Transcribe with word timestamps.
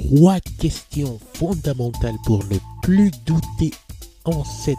trois 0.00 0.40
questions 0.60 1.18
fondamentales 1.34 2.16
pour 2.24 2.44
ne 2.46 2.58
plus 2.82 3.10
douter 3.24 3.72
en 4.24 4.44
cette 4.44 4.76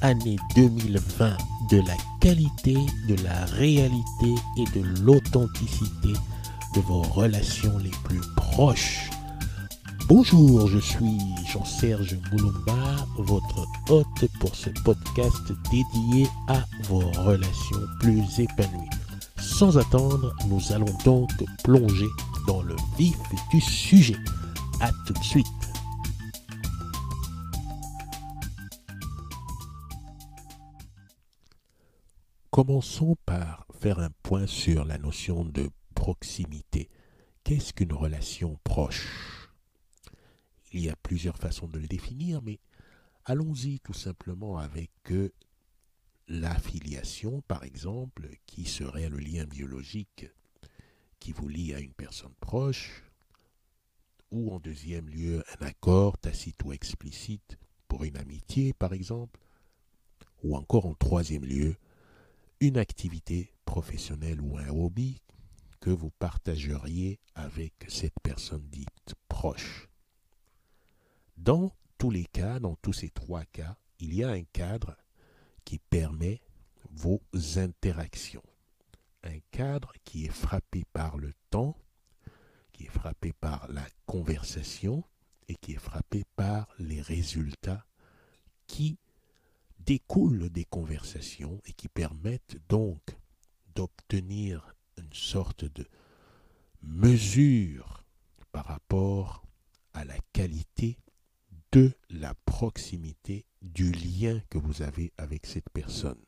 année 0.00 0.36
2020 0.54 1.36
de 1.70 1.78
la 1.78 1.96
qualité, 2.20 2.76
de 3.08 3.16
la 3.22 3.44
réalité 3.46 4.34
et 4.56 4.64
de 4.78 4.84
l'authenticité 5.02 6.12
de 6.74 6.80
vos 6.80 7.02
relations 7.02 7.76
les 7.78 7.90
plus 8.04 8.20
proches. 8.36 9.10
Bonjour, 10.08 10.68
je 10.68 10.78
suis 10.78 11.18
Jean-Serge 11.52 12.16
Moulumba, 12.30 13.06
votre 13.18 13.66
hôte 13.88 14.30
pour 14.40 14.54
ce 14.54 14.70
podcast 14.84 15.52
dédié 15.70 16.28
à 16.48 16.64
vos 16.84 17.10
relations 17.22 17.80
plus 18.00 18.38
épanouies. 18.38 18.90
Sans 19.38 19.78
attendre, 19.78 20.34
nous 20.48 20.72
allons 20.72 20.96
donc 21.04 21.30
plonger 21.64 22.08
dans 22.46 22.62
le 22.62 22.76
vif 22.98 23.16
du 23.50 23.60
sujet. 23.60 24.16
À 24.80 24.90
tout 25.06 25.14
de 25.14 25.24
suite. 25.24 25.46
Commençons 32.50 33.16
par 33.24 33.66
faire 33.78 33.98
un 33.98 34.10
point 34.22 34.46
sur 34.46 34.84
la 34.84 34.98
notion 34.98 35.44
de 35.44 35.70
proximité. 35.94 36.90
Qu'est-ce 37.44 37.72
qu'une 37.72 37.92
relation 37.92 38.58
proche? 38.64 39.48
Il 40.72 40.80
y 40.80 40.90
a 40.90 40.96
plusieurs 40.96 41.38
façons 41.38 41.68
de 41.68 41.78
le 41.78 41.86
définir, 41.86 42.42
mais 42.42 42.60
allons-y 43.24 43.80
tout 43.80 43.94
simplement 43.94 44.58
avec 44.58 44.90
euh, 45.10 45.32
l'affiliation, 46.28 47.42
par 47.48 47.64
exemple, 47.64 48.28
qui 48.46 48.64
serait 48.64 49.08
le 49.08 49.18
lien 49.18 49.44
biologique 49.44 50.26
qui 51.18 51.32
vous 51.32 51.48
lie 51.48 51.74
à 51.74 51.80
une 51.80 51.94
personne 51.94 52.34
proche, 52.40 53.02
ou 54.30 54.52
en 54.52 54.58
deuxième 54.58 55.08
lieu 55.08 55.42
un 55.58 55.66
accord 55.66 56.18
tacite 56.18 56.62
ou 56.64 56.72
explicite 56.72 57.58
pour 57.88 58.04
une 58.04 58.16
amitié, 58.16 58.72
par 58.72 58.92
exemple, 58.92 59.40
ou 60.42 60.56
encore 60.56 60.86
en 60.86 60.94
troisième 60.94 61.44
lieu 61.44 61.76
une 62.60 62.78
activité 62.78 63.52
professionnelle 63.64 64.40
ou 64.40 64.58
un 64.58 64.68
hobby 64.68 65.20
que 65.80 65.90
vous 65.90 66.10
partageriez 66.10 67.20
avec 67.34 67.74
cette 67.88 68.18
personne 68.22 68.66
dite 68.70 69.14
proche. 69.28 69.88
Dans 71.36 71.70
tous 71.98 72.10
les 72.10 72.24
cas, 72.24 72.58
dans 72.58 72.76
tous 72.76 72.92
ces 72.92 73.10
trois 73.10 73.44
cas, 73.44 73.76
il 74.00 74.14
y 74.14 74.24
a 74.24 74.30
un 74.30 74.44
cadre 74.44 74.96
qui 75.64 75.78
permet 75.78 76.40
vos 76.90 77.22
interactions. 77.56 78.42
Un 79.22 79.38
cadre 79.50 79.92
qui 80.04 80.26
est 80.26 80.32
frappé 80.32 80.84
par 80.92 81.18
le 81.18 81.32
temps, 81.50 81.76
qui 82.76 82.84
est 82.84 82.90
frappé 82.90 83.32
par 83.32 83.66
la 83.68 83.86
conversation 84.04 85.02
et 85.48 85.54
qui 85.54 85.72
est 85.72 85.78
frappé 85.78 86.24
par 86.36 86.68
les 86.78 87.00
résultats 87.00 87.86
qui 88.66 88.98
découlent 89.78 90.50
des 90.50 90.64
conversations 90.64 91.60
et 91.64 91.72
qui 91.72 91.88
permettent 91.88 92.58
donc 92.68 93.00
d'obtenir 93.74 94.74
une 94.98 95.12
sorte 95.12 95.64
de 95.64 95.86
mesure 96.82 98.04
par 98.52 98.66
rapport 98.66 99.42
à 99.94 100.04
la 100.04 100.18
qualité 100.32 100.98
de 101.72 101.92
la 102.10 102.34
proximité 102.44 103.46
du 103.62 103.90
lien 103.90 104.40
que 104.50 104.58
vous 104.58 104.82
avez 104.82 105.12
avec 105.16 105.46
cette 105.46 105.70
personne. 105.70 106.20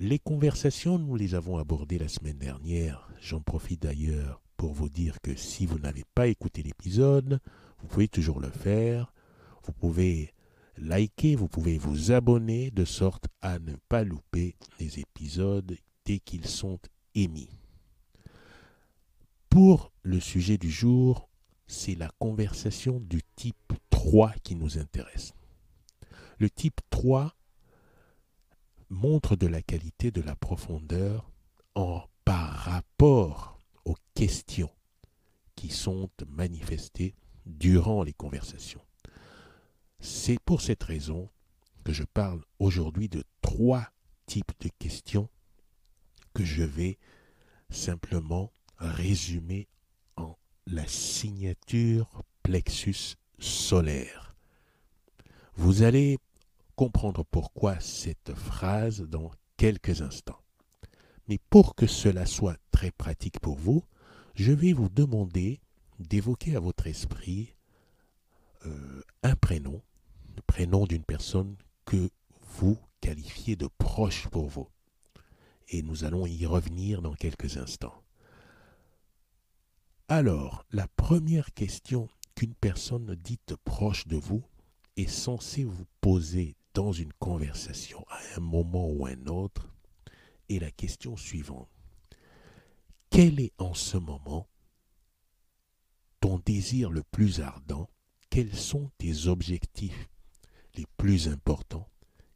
Les 0.00 0.18
conversations, 0.18 0.98
nous 0.98 1.14
les 1.14 1.34
avons 1.36 1.58
abordées 1.58 1.98
la 1.98 2.08
semaine 2.08 2.38
dernière. 2.38 3.08
J'en 3.20 3.40
profite 3.40 3.82
d'ailleurs 3.82 4.41
pour 4.62 4.74
vous 4.74 4.88
dire 4.88 5.20
que 5.22 5.34
si 5.34 5.66
vous 5.66 5.80
n'avez 5.80 6.04
pas 6.14 6.28
écouté 6.28 6.62
l'épisode, 6.62 7.40
vous 7.80 7.88
pouvez 7.88 8.06
toujours 8.06 8.38
le 8.38 8.48
faire. 8.48 9.12
Vous 9.64 9.72
pouvez 9.72 10.32
liker, 10.76 11.34
vous 11.34 11.48
pouvez 11.48 11.78
vous 11.78 12.12
abonner 12.12 12.70
de 12.70 12.84
sorte 12.84 13.26
à 13.40 13.58
ne 13.58 13.74
pas 13.88 14.04
louper 14.04 14.54
les 14.78 15.00
épisodes 15.00 15.76
dès 16.04 16.20
qu'ils 16.20 16.46
sont 16.46 16.78
émis. 17.16 17.48
Pour 19.48 19.90
le 20.02 20.20
sujet 20.20 20.58
du 20.58 20.70
jour, 20.70 21.28
c'est 21.66 21.96
la 21.96 22.12
conversation 22.20 23.00
du 23.00 23.20
type 23.34 23.72
3 23.90 24.32
qui 24.44 24.54
nous 24.54 24.78
intéresse. 24.78 25.32
Le 26.38 26.48
type 26.48 26.80
3 26.90 27.34
montre 28.90 29.34
de 29.34 29.48
la 29.48 29.60
qualité, 29.60 30.12
de 30.12 30.22
la 30.22 30.36
profondeur 30.36 31.32
en, 31.74 32.04
par 32.24 32.48
rapport 32.48 33.52
aux 33.84 33.96
questions 34.14 34.70
qui 35.56 35.68
sont 35.68 36.10
manifestées 36.28 37.14
durant 37.46 38.02
les 38.02 38.12
conversations. 38.12 38.84
C'est 40.00 40.40
pour 40.40 40.60
cette 40.60 40.82
raison 40.82 41.30
que 41.84 41.92
je 41.92 42.04
parle 42.04 42.42
aujourd'hui 42.58 43.08
de 43.08 43.24
trois 43.40 43.88
types 44.26 44.52
de 44.60 44.70
questions 44.78 45.28
que 46.34 46.44
je 46.44 46.62
vais 46.62 46.98
simplement 47.70 48.52
résumer 48.78 49.68
en 50.16 50.36
la 50.66 50.86
signature 50.86 52.22
plexus 52.42 53.16
solaire. 53.38 54.34
Vous 55.54 55.82
allez 55.82 56.18
comprendre 56.76 57.24
pourquoi 57.24 57.78
cette 57.80 58.34
phrase 58.34 59.02
dans 59.02 59.30
quelques 59.56 60.02
instants. 60.02 60.40
Mais 61.28 61.38
pour 61.50 61.74
que 61.74 61.86
cela 61.86 62.26
soit 62.26 62.58
pratique 62.90 63.40
pour 63.40 63.56
vous, 63.56 63.84
je 64.34 64.52
vais 64.52 64.72
vous 64.72 64.88
demander 64.88 65.60
d'évoquer 65.98 66.56
à 66.56 66.60
votre 66.60 66.86
esprit 66.86 67.54
euh, 68.66 69.02
un 69.22 69.36
prénom, 69.36 69.82
le 70.36 70.42
prénom 70.42 70.86
d'une 70.86 71.04
personne 71.04 71.56
que 71.84 72.10
vous 72.58 72.78
qualifiez 73.00 73.56
de 73.56 73.68
proche 73.78 74.28
pour 74.28 74.48
vous. 74.48 74.68
Et 75.68 75.82
nous 75.82 76.04
allons 76.04 76.26
y 76.26 76.44
revenir 76.46 77.02
dans 77.02 77.14
quelques 77.14 77.56
instants. 77.56 78.02
Alors, 80.08 80.64
la 80.70 80.88
première 80.88 81.54
question 81.54 82.08
qu'une 82.34 82.54
personne 82.54 83.14
dite 83.14 83.56
proche 83.64 84.06
de 84.06 84.16
vous 84.16 84.42
est 84.96 85.08
censée 85.08 85.64
vous 85.64 85.86
poser 86.00 86.54
dans 86.74 86.92
une 86.92 87.12
conversation 87.14 88.04
à 88.08 88.18
un 88.36 88.40
moment 88.40 88.88
ou 88.88 89.06
un 89.06 89.26
autre 89.26 89.68
est 90.48 90.58
la 90.58 90.70
question 90.70 91.16
suivante. 91.16 91.71
Quel 93.12 93.40
est 93.40 93.52
en 93.58 93.74
ce 93.74 93.98
moment 93.98 94.48
ton 96.20 96.38
désir 96.38 96.90
le 96.90 97.02
plus 97.02 97.42
ardent? 97.42 97.90
Quels 98.30 98.56
sont 98.56 98.90
tes 98.96 99.26
objectifs 99.26 100.08
les 100.76 100.86
plus 100.96 101.28
importants? 101.28 101.90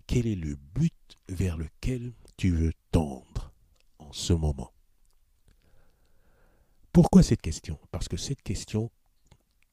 Quel 0.06 0.26
est 0.26 0.37
le 0.37 0.54
but 0.75 1.16
vers 1.31 1.56
lequel 1.56 2.12
tu 2.37 2.50
veux 2.50 2.75
tendre 2.91 3.54
en 3.98 4.12
ce 4.12 4.34
moment? 4.34 4.70
Pourquoi 6.93 7.22
cette 7.22 7.41
question? 7.41 7.78
Parce 7.91 8.06
que 8.06 8.19
cette 8.19 8.43
question 8.43 8.91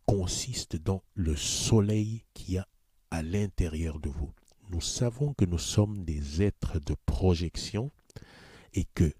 consiste 0.06 0.78
dans 0.78 1.03
le 1.16 1.35
soleil 1.35 2.24
qui 2.34 2.58
a 2.58 2.66
à 3.12 3.24
l'intérieur 3.24 4.00
de 4.00 4.08
vous. 4.08 4.31
Nous 4.70 4.80
savons 4.80 5.34
que 5.34 5.44
nous 5.44 5.59
sommes 5.59 6.06
des 6.06 6.41
êtres 6.41 6.80
de 6.80 6.96
projection 7.06 7.91
et 8.74 8.85
que 8.85 9.14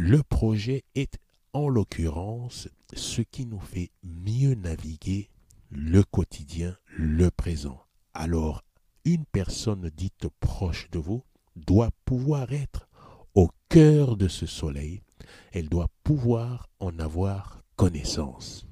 le 0.00 0.22
projet 0.22 0.84
est 0.94 1.18
en 1.52 1.68
l'occurrence 1.68 2.68
ce 2.94 3.20
qui 3.20 3.46
nous 3.46 3.58
fait 3.58 3.90
mieux 4.04 4.54
naviguer 4.54 5.28
le 5.70 6.04
quotidien, 6.04 6.76
le 6.86 7.32
présent. 7.32 7.82
Alors, 8.14 8.62
une 9.04 9.24
personne 9.24 9.90
dite 9.90 10.28
proche 10.38 10.88
de 10.92 11.00
vous 11.00 11.24
doit 11.56 11.90
pouvoir 12.04 12.52
être 12.52 12.88
au 13.34 13.50
cœur 13.68 14.16
de 14.16 14.28
ce 14.28 14.46
soleil, 14.46 15.02
elle 15.50 15.68
doit 15.68 15.90
pouvoir 16.04 16.68
en 16.78 16.96
avoir 17.00 17.64
connaissance. 17.74 18.68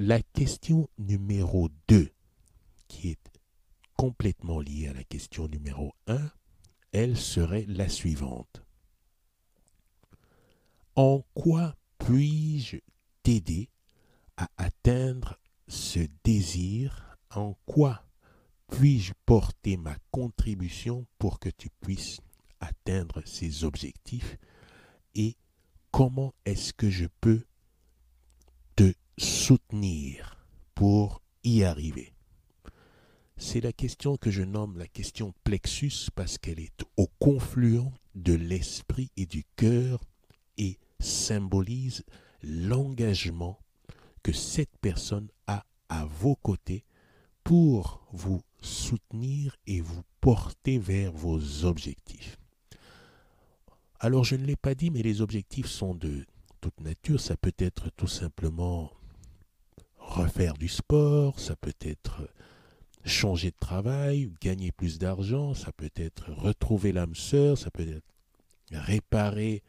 La 0.00 0.20
question 0.20 0.88
numéro 0.98 1.68
2, 1.86 2.10
qui 2.88 3.10
est 3.10 3.30
complètement 3.96 4.58
liée 4.58 4.88
à 4.88 4.92
la 4.92 5.04
question 5.04 5.46
numéro 5.46 5.92
1, 6.08 6.18
elle 6.90 7.16
serait 7.16 7.66
la 7.68 7.88
suivante. 7.88 8.64
En 11.02 11.24
quoi 11.32 11.74
puis-je 11.96 12.76
t'aider 13.22 13.70
à 14.36 14.50
atteindre 14.58 15.40
ce 15.66 16.00
désir? 16.24 17.16
En 17.30 17.54
quoi 17.64 18.04
puis-je 18.66 19.14
porter 19.24 19.78
ma 19.78 19.96
contribution 20.10 21.06
pour 21.18 21.38
que 21.38 21.48
tu 21.48 21.70
puisses 21.80 22.20
atteindre 22.60 23.22
ces 23.24 23.64
objectifs? 23.64 24.36
Et 25.14 25.38
comment 25.90 26.34
est-ce 26.44 26.74
que 26.74 26.90
je 26.90 27.06
peux 27.22 27.46
te 28.76 28.92
soutenir 29.16 30.46
pour 30.74 31.22
y 31.44 31.64
arriver? 31.64 32.12
C'est 33.38 33.62
la 33.62 33.72
question 33.72 34.18
que 34.18 34.30
je 34.30 34.42
nomme 34.42 34.76
la 34.76 34.86
question 34.86 35.32
plexus 35.44 36.10
parce 36.14 36.36
qu'elle 36.36 36.60
est 36.60 36.84
au 36.98 37.06
confluent 37.18 37.90
de 38.14 38.34
l'esprit 38.34 39.10
et 39.16 39.24
du 39.24 39.44
cœur 39.56 40.04
symbolise 41.00 42.04
l'engagement 42.42 43.58
que 44.22 44.32
cette 44.32 44.76
personne 44.80 45.28
a 45.46 45.64
à 45.88 46.04
vos 46.04 46.36
côtés 46.36 46.84
pour 47.42 48.06
vous 48.12 48.42
soutenir 48.60 49.56
et 49.66 49.80
vous 49.80 50.02
porter 50.20 50.78
vers 50.78 51.12
vos 51.12 51.64
objectifs. 51.64 52.36
Alors 53.98 54.24
je 54.24 54.36
ne 54.36 54.44
l'ai 54.44 54.56
pas 54.56 54.74
dit, 54.74 54.90
mais 54.90 55.02
les 55.02 55.20
objectifs 55.20 55.66
sont 55.66 55.94
de 55.94 56.24
toute 56.60 56.80
nature. 56.80 57.20
Ça 57.20 57.36
peut 57.36 57.54
être 57.58 57.90
tout 57.96 58.06
simplement 58.06 58.92
refaire 59.98 60.54
du 60.54 60.68
sport, 60.68 61.38
ça 61.38 61.56
peut 61.56 61.74
être 61.80 62.28
changer 63.04 63.50
de 63.50 63.56
travail, 63.58 64.30
gagner 64.40 64.72
plus 64.72 64.98
d'argent, 64.98 65.54
ça 65.54 65.72
peut 65.72 65.90
être 65.96 66.30
retrouver 66.32 66.92
l'âme 66.92 67.14
sœur, 67.14 67.56
ça 67.56 67.70
peut 67.70 67.88
être 67.88 68.04
réparer 68.72 69.62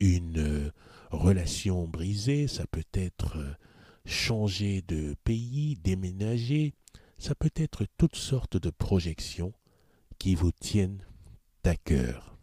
une 0.00 0.38
euh, 0.38 0.72
relation 1.10 1.86
brisée, 1.86 2.48
ça 2.48 2.66
peut 2.66 2.84
être 2.92 3.38
euh, 3.38 3.54
changer 4.04 4.82
de 4.82 5.14
pays, 5.24 5.76
déménager, 5.82 6.74
ça 7.18 7.34
peut 7.34 7.52
être 7.56 7.86
toutes 7.96 8.16
sortes 8.16 8.56
de 8.56 8.70
projections 8.70 9.52
qui 10.18 10.34
vous 10.34 10.52
tiennent 10.52 11.04
à 11.64 11.76
cœur. 11.76 12.38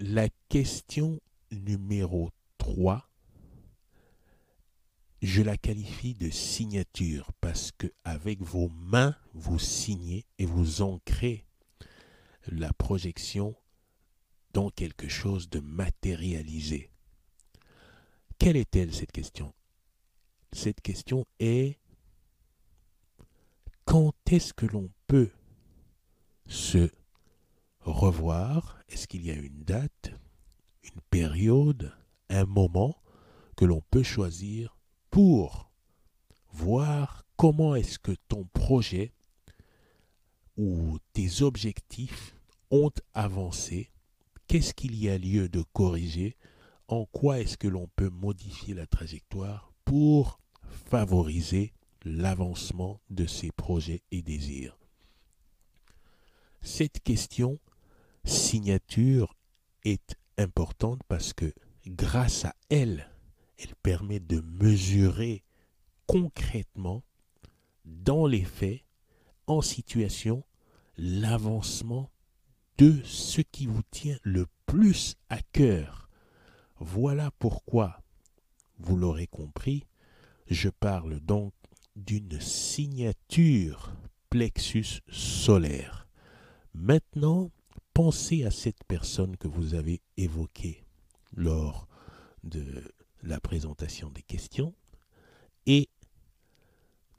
La 0.00 0.28
question 0.48 1.20
numéro 1.50 2.30
3 2.58 3.08
je 5.24 5.40
la 5.40 5.56
qualifie 5.56 6.12
de 6.12 6.28
signature 6.28 7.32
parce 7.40 7.72
que 7.72 7.86
avec 8.04 8.42
vos 8.42 8.68
mains, 8.68 9.16
vous 9.32 9.58
signez 9.58 10.26
et 10.38 10.44
vous 10.44 10.82
ancrez 10.82 11.46
la 12.46 12.74
projection 12.74 13.56
dans 14.54 14.70
quelque 14.70 15.08
chose 15.08 15.50
de 15.50 15.58
matérialisé. 15.58 16.90
Quelle 18.38 18.56
est-elle 18.56 18.94
cette 18.94 19.12
question? 19.12 19.52
Cette 20.52 20.80
question 20.80 21.26
est 21.40 21.80
quand 23.84 24.14
est-ce 24.30 24.54
que 24.54 24.66
l'on 24.66 24.90
peut 25.08 25.32
se 26.46 26.88
revoir? 27.80 28.80
Est-ce 28.88 29.08
qu'il 29.08 29.24
y 29.26 29.30
a 29.32 29.34
une 29.34 29.64
date, 29.64 30.12
une 30.84 31.00
période, 31.10 31.92
un 32.28 32.46
moment 32.46 33.02
que 33.56 33.64
l'on 33.64 33.82
peut 33.90 34.04
choisir 34.04 34.78
pour 35.10 35.72
voir 36.52 37.26
comment 37.36 37.74
est-ce 37.74 37.98
que 37.98 38.14
ton 38.28 38.44
projet 38.52 39.12
ou 40.56 40.98
tes 41.12 41.42
objectifs 41.42 42.36
ont 42.70 42.92
avancé, 43.14 43.90
qu'est-ce 44.46 44.74
qu'il 44.74 44.96
y 44.96 45.08
a 45.08 45.18
lieu 45.18 45.48
de 45.48 45.62
corriger, 45.72 46.36
en 46.88 47.06
quoi 47.06 47.40
est-ce 47.40 47.56
que 47.56 47.68
l'on 47.68 47.88
peut 47.96 48.10
modifier 48.10 48.74
la 48.74 48.86
trajectoire 48.86 49.72
pour 49.84 50.40
favoriser 50.86 51.72
l'avancement 52.04 53.00
de 53.10 53.26
ces 53.26 53.50
projets 53.50 54.02
et 54.10 54.22
désirs. 54.22 54.78
Cette 56.60 57.02
question 57.02 57.58
signature 58.24 59.34
est 59.84 60.16
importante 60.38 61.00
parce 61.08 61.32
que 61.32 61.52
grâce 61.86 62.44
à 62.44 62.54
elle, 62.68 63.10
elle 63.58 63.74
permet 63.76 64.20
de 64.20 64.40
mesurer 64.40 65.44
concrètement, 66.06 67.02
dans 67.84 68.26
les 68.26 68.44
faits, 68.44 68.82
en 69.46 69.60
situation, 69.60 70.44
l'avancement 70.96 72.10
de 72.78 73.00
ce 73.04 73.40
qui 73.40 73.66
vous 73.66 73.82
tient 73.90 74.18
le 74.22 74.46
plus 74.66 75.16
à 75.28 75.40
cœur. 75.52 76.08
Voilà 76.78 77.30
pourquoi, 77.38 78.02
vous 78.78 78.96
l'aurez 78.96 79.26
compris, 79.26 79.86
je 80.48 80.68
parle 80.68 81.20
donc 81.20 81.52
d'une 81.96 82.40
signature 82.40 83.92
plexus 84.30 85.00
solaire. 85.08 86.08
Maintenant, 86.74 87.50
pensez 87.92 88.44
à 88.44 88.50
cette 88.50 88.82
personne 88.88 89.36
que 89.36 89.46
vous 89.46 89.74
avez 89.74 90.00
évoquée 90.16 90.84
lors 91.36 91.86
de 92.42 92.82
la 93.22 93.40
présentation 93.40 94.10
des 94.10 94.22
questions 94.22 94.74
et 95.66 95.88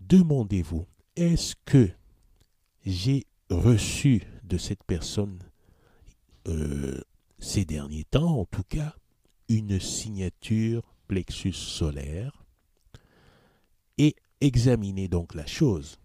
demandez-vous, 0.01 0.85
est-ce 1.15 1.55
que 1.65 1.89
j'ai 2.85 3.25
reçu 3.49 4.21
de 4.47 4.57
cette 4.57 4.83
personne 4.83 5.39
euh, 6.47 7.01
ces 7.39 7.65
derniers 7.65 8.05
temps, 8.05 8.39
en 8.39 8.45
tout 8.45 8.63
cas, 8.63 8.95
une 9.49 9.79
signature 9.79 10.83
plexus 11.07 11.53
solaire 11.53 12.45
et 13.97 14.15
examinez 14.41 15.07
donc 15.07 15.33
la 15.35 15.45
chose. 15.45 15.99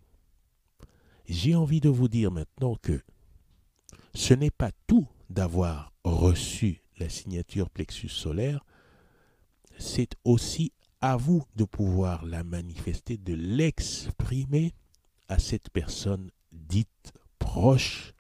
J'ai 1.29 1.55
envie 1.55 1.81
de 1.81 1.89
vous 1.89 2.09
dire 2.09 2.31
maintenant 2.31 2.77
que 2.77 3.01
ce 4.15 4.35
n'est 4.35 4.51
pas 4.51 4.73
tout 4.87 5.07
d'avoir 5.29 5.93
reçu 6.05 6.83
la 6.99 7.09
signature 7.09 7.71
plexus 7.71 8.09
solaire, 8.09 8.65
c'est 9.79 10.15
aussi 10.25 10.73
à 11.01 11.17
vous 11.17 11.45
de 11.57 11.65
pouvoir 11.65 12.27
la 12.27 12.45
manifester, 12.45 13.17
de 13.17 13.35
l'exprimer 13.35 14.75
à 15.29 15.39
cette 15.39 15.71
personne 15.71 16.31
dite 16.53 17.13
proche 17.39 18.13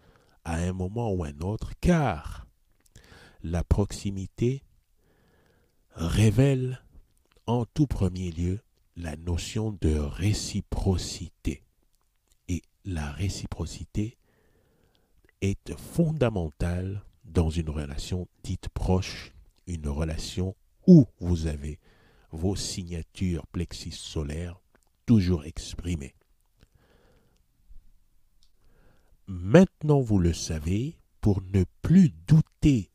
à 0.51 0.57
un 0.57 0.73
moment 0.73 1.13
ou 1.13 1.23
un 1.23 1.39
autre, 1.43 1.73
car 1.81 2.45
la 3.45 3.63
proximité 3.63 4.65
révèle 5.95 6.83
en 7.47 7.65
tout 7.67 7.87
premier 7.87 8.33
lieu 8.33 8.59
la 8.97 9.17
notion 9.17 9.79
de 9.81 9.95
réciprocité. 9.95 11.63
Et 12.49 12.63
la 12.85 13.13
réciprocité 13.13 14.19
est 15.41 15.73
fondamentale 15.79 17.05
dans 17.25 17.51
une 17.51 17.71
relation 17.71 18.27
dite 18.43 18.69
proche, 18.71 19.33
une 19.69 19.87
relation 19.89 20.57
où 20.89 21.07
vous 21.21 21.47
avez 21.47 21.79
vos 22.33 22.57
signatures 22.57 23.47
plexis 23.47 23.93
solaires 23.93 24.61
toujours 25.07 25.45
exprimées. 25.45 26.15
Maintenant, 29.33 30.01
vous 30.01 30.19
le 30.19 30.33
savez, 30.33 30.97
pour 31.21 31.41
ne 31.55 31.63
plus 31.83 32.11
douter 32.27 32.91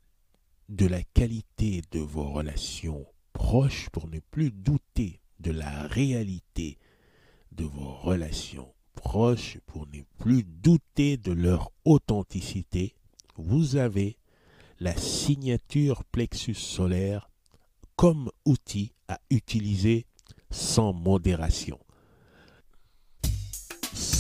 de 0.68 0.86
la 0.86 1.02
qualité 1.02 1.82
de 1.92 2.00
vos 2.02 2.30
relations 2.30 3.06
proches, 3.32 3.90
pour 3.92 4.10
ne 4.10 4.20
plus 4.20 4.52
douter 4.52 5.22
de 5.40 5.52
la 5.52 5.88
réalité 5.88 6.78
de 7.54 7.64
vos 7.64 7.94
relations 7.94 8.74
proches, 8.96 9.60
pour 9.66 9.88
ne 9.88 10.02
plus 10.18 10.44
douter 10.44 11.16
de 11.16 11.32
leur 11.32 11.72
authenticité, 11.86 12.96
vous 13.38 13.78
avez 13.78 14.18
la 14.82 14.98
signature 14.98 16.04
plexus 16.04 16.56
solaire 16.56 17.30
comme 17.96 18.30
outil 18.44 18.92
à 19.08 19.22
utiliser 19.30 20.06
sans 20.52 20.92
modération. 20.92 21.80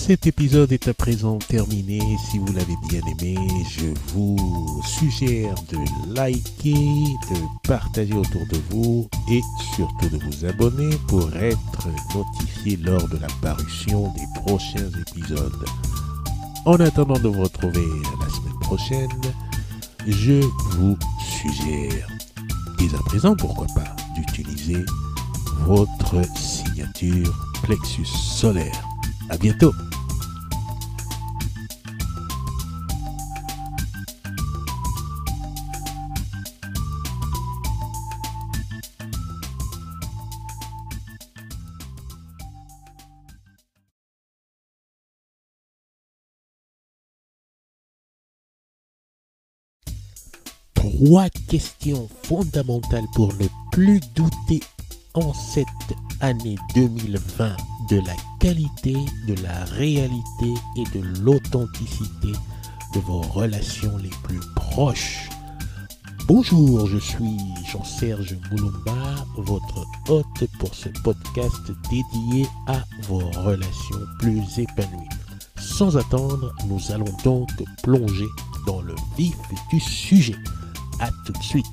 Cet 0.07 0.27
épisode 0.27 0.71
est 0.71 0.87
à 0.87 0.93
présent 0.93 1.39
terminé. 1.39 1.99
Si 2.29 2.37
vous 2.37 2.53
l'avez 2.53 2.75
bien 2.87 3.01
aimé, 3.07 3.35
je 3.67 3.87
vous 4.13 4.83
suggère 4.85 5.55
de 5.71 5.79
liker, 6.13 6.73
de 6.73 7.67
partager 7.67 8.13
autour 8.13 8.45
de 8.51 8.59
vous 8.69 9.09
et 9.31 9.41
surtout 9.75 10.07
de 10.09 10.19
vous 10.23 10.45
abonner 10.45 10.95
pour 11.07 11.35
être 11.35 11.87
notifié 12.13 12.77
lors 12.77 13.07
de 13.07 13.17
la 13.17 13.25
parution 13.41 14.13
des 14.13 14.41
prochains 14.41 14.91
épisodes. 15.07 15.65
En 16.65 16.75
attendant 16.75 17.17
de 17.17 17.27
vous 17.27 17.41
retrouver 17.41 17.87
la 18.21 18.29
semaine 18.29 18.59
prochaine, 18.61 19.21
je 20.05 20.39
vous 20.77 20.95
suggère 21.19 22.07
dès 22.77 22.93
à 22.93 22.99
présent, 23.05 23.35
pourquoi 23.35 23.65
pas, 23.73 23.95
d'utiliser 24.13 24.85
votre 25.61 26.21
signature 26.37 27.33
plexus 27.63 28.05
solaire. 28.05 28.87
À 29.31 29.37
bientôt! 29.37 29.73
Trois 50.95 51.29
questions 51.49 52.07
fondamentales 52.23 53.07
pour 53.13 53.33
ne 53.35 53.47
plus 53.71 53.99
douter 54.15 54.61
en 55.13 55.33
cette 55.33 55.67
année 56.21 56.55
2020 56.73 57.55
de 57.89 57.97
la 57.97 58.15
qualité, 58.39 58.95
de 59.27 59.35
la 59.43 59.65
réalité 59.65 60.53
et 60.77 60.97
de 60.97 61.03
l'authenticité 61.21 62.31
de 62.93 62.99
vos 63.01 63.21
relations 63.21 63.97
les 63.97 64.11
plus 64.23 64.39
proches. 64.55 65.29
Bonjour, 66.27 66.87
je 66.87 66.97
suis 66.97 67.37
Jean-Serge 67.71 68.37
Moulumba, 68.51 69.15
votre 69.37 69.85
hôte 70.07 70.49
pour 70.59 70.73
ce 70.73 70.89
podcast 71.03 71.71
dédié 71.89 72.47
à 72.67 72.83
vos 73.03 73.29
relations 73.41 73.99
plus 74.19 74.59
épanouies. 74.59 75.09
Sans 75.57 75.97
attendre, 75.97 76.53
nous 76.67 76.91
allons 76.91 77.13
donc 77.23 77.49
plonger 77.83 78.27
dans 78.65 78.81
le 78.81 78.95
vif 79.17 79.35
du 79.69 79.79
sujet. 79.79 80.35
A 80.99 81.11
tout 81.25 81.33
de 81.33 81.43
suite. 81.43 81.65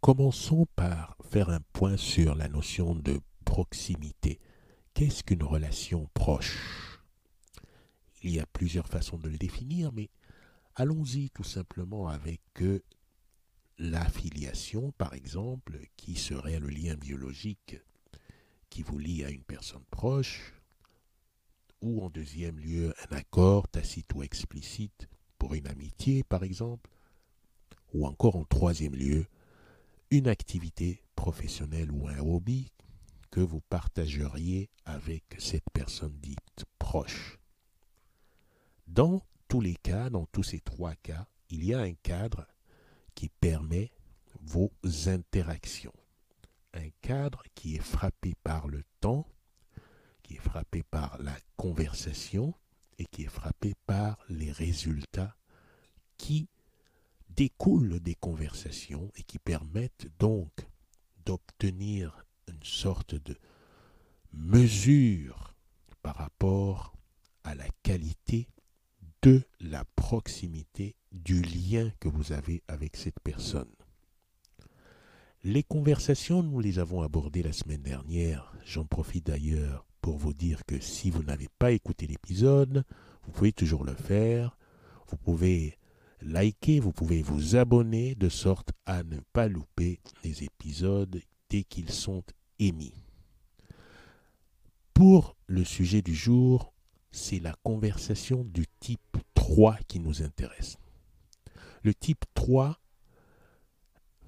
Commençons 0.00 0.66
par 0.74 1.16
faire 1.30 1.50
un 1.50 1.60
point 1.72 1.96
sur 1.96 2.34
la 2.34 2.48
notion 2.48 2.94
de 2.94 3.20
proximité. 3.44 4.40
Qu'est-ce 4.94 5.22
qu'une 5.22 5.42
relation 5.44 6.08
proche? 6.14 7.00
Il 8.22 8.30
y 8.30 8.40
a 8.40 8.46
plusieurs 8.46 8.88
façons 8.88 9.18
de 9.18 9.28
le 9.28 9.38
définir, 9.38 9.92
mais 9.92 10.10
allons-y 10.74 11.30
tout 11.30 11.44
simplement 11.44 12.08
avec 12.08 12.40
euh, 12.60 12.82
l'affiliation, 13.78 14.92
par 14.98 15.14
exemple, 15.14 15.78
qui 15.96 16.16
serait 16.16 16.58
le 16.58 16.68
lien 16.68 16.96
biologique 16.96 17.76
qui 18.68 18.82
vous 18.82 18.98
lie 18.98 19.24
à 19.24 19.30
une 19.30 19.44
personne 19.44 19.84
proche, 19.90 20.55
ou 21.86 22.02
en 22.02 22.10
deuxième 22.10 22.58
lieu 22.58 22.92
un 23.08 23.16
accord 23.16 23.68
tacite 23.68 24.12
ou 24.14 24.24
explicite 24.24 25.08
pour 25.38 25.54
une 25.54 25.68
amitié, 25.68 26.24
par 26.24 26.42
exemple, 26.42 26.90
ou 27.94 28.06
encore 28.06 28.34
en 28.34 28.44
troisième 28.44 28.96
lieu 28.96 29.26
une 30.10 30.26
activité 30.26 31.04
professionnelle 31.14 31.92
ou 31.92 32.08
un 32.08 32.18
hobby 32.18 32.72
que 33.30 33.40
vous 33.40 33.60
partageriez 33.60 34.68
avec 34.84 35.22
cette 35.38 35.70
personne 35.72 36.16
dite 36.20 36.64
proche. 36.78 37.38
Dans 38.88 39.22
tous 39.46 39.60
les 39.60 39.76
cas, 39.76 40.10
dans 40.10 40.26
tous 40.26 40.42
ces 40.42 40.60
trois 40.60 40.94
cas, 40.96 41.26
il 41.50 41.64
y 41.64 41.72
a 41.72 41.80
un 41.80 41.94
cadre 41.94 42.46
qui 43.14 43.28
permet 43.28 43.92
vos 44.40 44.72
interactions. 45.06 45.94
Un 46.74 46.88
cadre 47.00 47.44
qui 47.54 47.76
est 47.76 47.82
frappé 47.82 48.34
par 48.42 48.66
le 48.66 48.82
temps, 49.00 49.26
qui 50.26 50.34
est 50.34 50.38
frappé 50.38 50.82
par 50.82 51.18
la 51.22 51.36
conversation 51.56 52.52
et 52.98 53.06
qui 53.06 53.22
est 53.22 53.28
frappé 53.28 53.74
par 53.86 54.18
les 54.28 54.50
résultats 54.50 55.36
qui 56.18 56.48
découlent 57.30 58.00
des 58.00 58.16
conversations 58.16 59.12
et 59.14 59.22
qui 59.22 59.38
permettent 59.38 60.08
donc 60.18 60.50
d'obtenir 61.24 62.24
une 62.48 62.62
sorte 62.64 63.14
de 63.14 63.36
mesure 64.32 65.54
par 66.02 66.16
rapport 66.16 66.92
à 67.44 67.54
la 67.54 67.68
qualité 67.84 68.48
de 69.22 69.44
la 69.60 69.84
proximité, 69.84 70.96
du 71.12 71.40
lien 71.40 71.92
que 72.00 72.08
vous 72.08 72.32
avez 72.32 72.62
avec 72.66 72.96
cette 72.96 73.20
personne. 73.20 73.70
Les 75.44 75.62
conversations, 75.62 76.42
nous 76.42 76.58
les 76.58 76.80
avons 76.80 77.02
abordées 77.02 77.42
la 77.42 77.52
semaine 77.52 77.82
dernière. 77.82 78.52
J'en 78.64 78.84
profite 78.84 79.26
d'ailleurs 79.26 79.85
pour 80.06 80.18
vous 80.18 80.34
dire 80.34 80.64
que 80.66 80.78
si 80.78 81.10
vous 81.10 81.24
n'avez 81.24 81.48
pas 81.58 81.72
écouté 81.72 82.06
l'épisode, 82.06 82.84
vous 83.24 83.32
pouvez 83.32 83.50
toujours 83.50 83.82
le 83.82 83.96
faire. 83.96 84.56
Vous 85.08 85.16
pouvez 85.16 85.80
liker, 86.20 86.78
vous 86.78 86.92
pouvez 86.92 87.22
vous 87.22 87.56
abonner 87.56 88.14
de 88.14 88.28
sorte 88.28 88.70
à 88.84 89.02
ne 89.02 89.18
pas 89.32 89.48
louper 89.48 89.98
les 90.22 90.44
épisodes 90.44 91.20
dès 91.50 91.64
qu'ils 91.64 91.90
sont 91.90 92.22
émis. 92.60 92.94
Pour 94.94 95.36
le 95.48 95.64
sujet 95.64 96.02
du 96.02 96.14
jour, 96.14 96.72
c'est 97.10 97.40
la 97.40 97.56
conversation 97.64 98.44
du 98.44 98.64
type 98.78 99.18
3 99.34 99.76
qui 99.88 99.98
nous 99.98 100.22
intéresse. 100.22 100.76
Le 101.82 101.92
type 101.92 102.24
3 102.34 102.78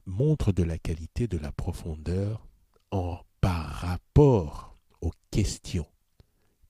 montre 0.07 0.51
de 0.51 0.65
la 0.65 0.77
qualité, 0.77 1.29
de 1.29 1.39
la 1.39 1.53
profondeur 1.53 2.49
en, 2.91 3.21
par 3.41 3.65
rapport 3.65 4.78
aux 5.01 5.13
questions 5.31 5.87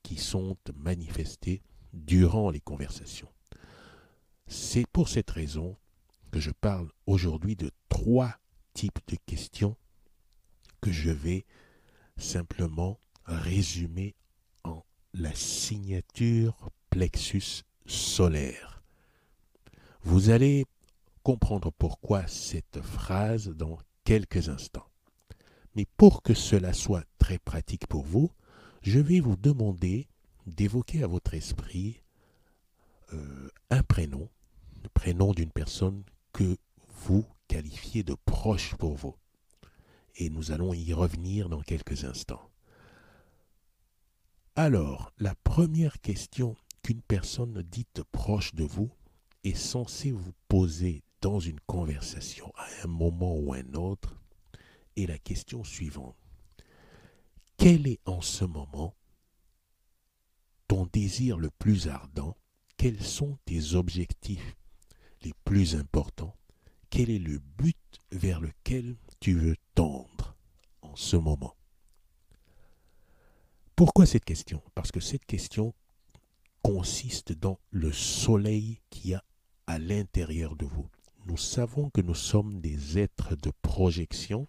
qui 0.03 0.17
sont 0.17 0.57
manifestées 0.75 1.61
durant 1.93 2.49
les 2.49 2.59
conversations. 2.59 3.31
C'est 4.47 4.87
pour 4.87 5.09
cette 5.09 5.29
raison 5.29 5.77
que 6.31 6.39
je 6.39 6.51
parle 6.51 6.89
aujourd'hui 7.05 7.55
de 7.55 7.71
trois 7.89 8.35
types 8.73 8.99
de 9.07 9.17
questions 9.25 9.75
que 10.81 10.91
je 10.91 11.11
vais 11.11 11.45
simplement 12.17 12.99
résumer 13.25 14.15
la 15.13 15.33
signature 15.33 16.69
plexus 16.89 17.63
solaire. 17.85 18.83
Vous 20.01 20.29
allez 20.29 20.65
comprendre 21.23 21.71
pourquoi 21.71 22.27
cette 22.27 22.81
phrase 22.81 23.49
dans 23.49 23.77
quelques 24.03 24.49
instants. 24.49 24.88
Mais 25.75 25.85
pour 25.97 26.23
que 26.23 26.33
cela 26.33 26.73
soit 26.73 27.05
très 27.17 27.39
pratique 27.39 27.87
pour 27.87 28.03
vous, 28.03 28.31
je 28.81 28.99
vais 28.99 29.19
vous 29.19 29.35
demander 29.35 30.07
d'évoquer 30.47 31.03
à 31.03 31.07
votre 31.07 31.33
esprit 31.33 32.01
euh, 33.13 33.49
un 33.69 33.83
prénom, 33.83 34.29
le 34.83 34.89
prénom 34.89 35.33
d'une 35.33 35.51
personne 35.51 36.03
que 36.33 36.57
vous 37.05 37.25
qualifiez 37.47 38.03
de 38.03 38.15
proche 38.25 38.75
pour 38.75 38.95
vous. 38.95 39.15
Et 40.15 40.29
nous 40.29 40.51
allons 40.51 40.73
y 40.73 40.93
revenir 40.93 41.49
dans 41.49 41.61
quelques 41.61 42.03
instants. 42.03 42.49
Alors, 44.55 45.13
la 45.17 45.35
première 45.35 46.01
question 46.01 46.55
qu'une 46.83 47.01
personne 47.01 47.61
dite 47.61 48.03
proche 48.11 48.53
de 48.53 48.63
vous 48.63 48.91
est 49.43 49.55
censée 49.55 50.11
vous 50.11 50.33
poser 50.47 51.03
dans 51.21 51.39
une 51.39 51.59
conversation 51.61 52.51
à 52.57 52.65
un 52.83 52.87
moment 52.87 53.35
ou 53.35 53.53
un 53.53 53.73
autre 53.73 54.18
la 55.07 55.17
question 55.17 55.63
suivante. 55.63 56.15
Quel 57.57 57.87
est 57.87 57.99
en 58.05 58.21
ce 58.21 58.45
moment 58.45 58.95
ton 60.67 60.85
désir 60.85 61.37
le 61.37 61.49
plus 61.49 61.87
ardent? 61.87 62.37
Quels 62.77 63.03
sont 63.03 63.37
tes 63.45 63.73
objectifs 63.73 64.55
les 65.23 65.33
plus 65.43 65.75
importants? 65.75 66.35
Quel 66.89 67.09
est 67.09 67.19
le 67.19 67.39
but 67.39 67.99
vers 68.11 68.39
lequel 68.39 68.95
tu 69.19 69.33
veux 69.33 69.57
tendre 69.75 70.37
en 70.81 70.95
ce 70.95 71.17
moment? 71.17 71.55
Pourquoi 73.75 74.05
cette 74.05 74.25
question? 74.25 74.61
Parce 74.75 74.91
que 74.91 74.99
cette 74.99 75.25
question 75.25 75.73
consiste 76.63 77.33
dans 77.33 77.59
le 77.71 77.91
soleil 77.91 78.81
qui 78.89 79.13
a 79.13 79.23
à 79.67 79.79
l'intérieur 79.79 80.55
de 80.55 80.65
vous. 80.65 80.89
Nous 81.25 81.37
savons 81.37 81.89
que 81.89 82.01
nous 82.01 82.15
sommes 82.15 82.59
des 82.59 82.97
êtres 82.97 83.35
de 83.35 83.51
projection 83.61 84.47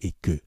et 0.00 0.12
que 0.22 0.40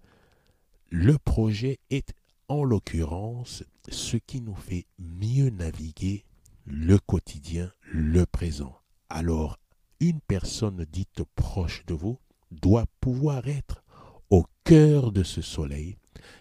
le 0.90 1.18
projet 1.18 1.80
est 1.90 2.14
en 2.48 2.64
l'occurrence 2.64 3.64
ce 3.90 4.18
qui 4.18 4.42
nous 4.42 4.56
fait 4.56 4.86
mieux 5.00 5.50
naviguer 5.50 6.26
le 6.66 6.98
quotidien, 6.98 7.72
le 7.92 8.26
présent. 8.26 8.80
Alors, 9.10 9.60
une 10.00 10.22
personne 10.22 10.86
dite 10.92 11.24
proche 11.36 11.86
de 11.86 11.94
vous 11.94 12.20
doit 12.52 12.86
pouvoir 13.00 13.48
être 13.48 13.84
au 14.30 14.46
cœur 14.64 15.12
de 15.12 15.24
ce 15.24 15.42
soleil 15.42 15.98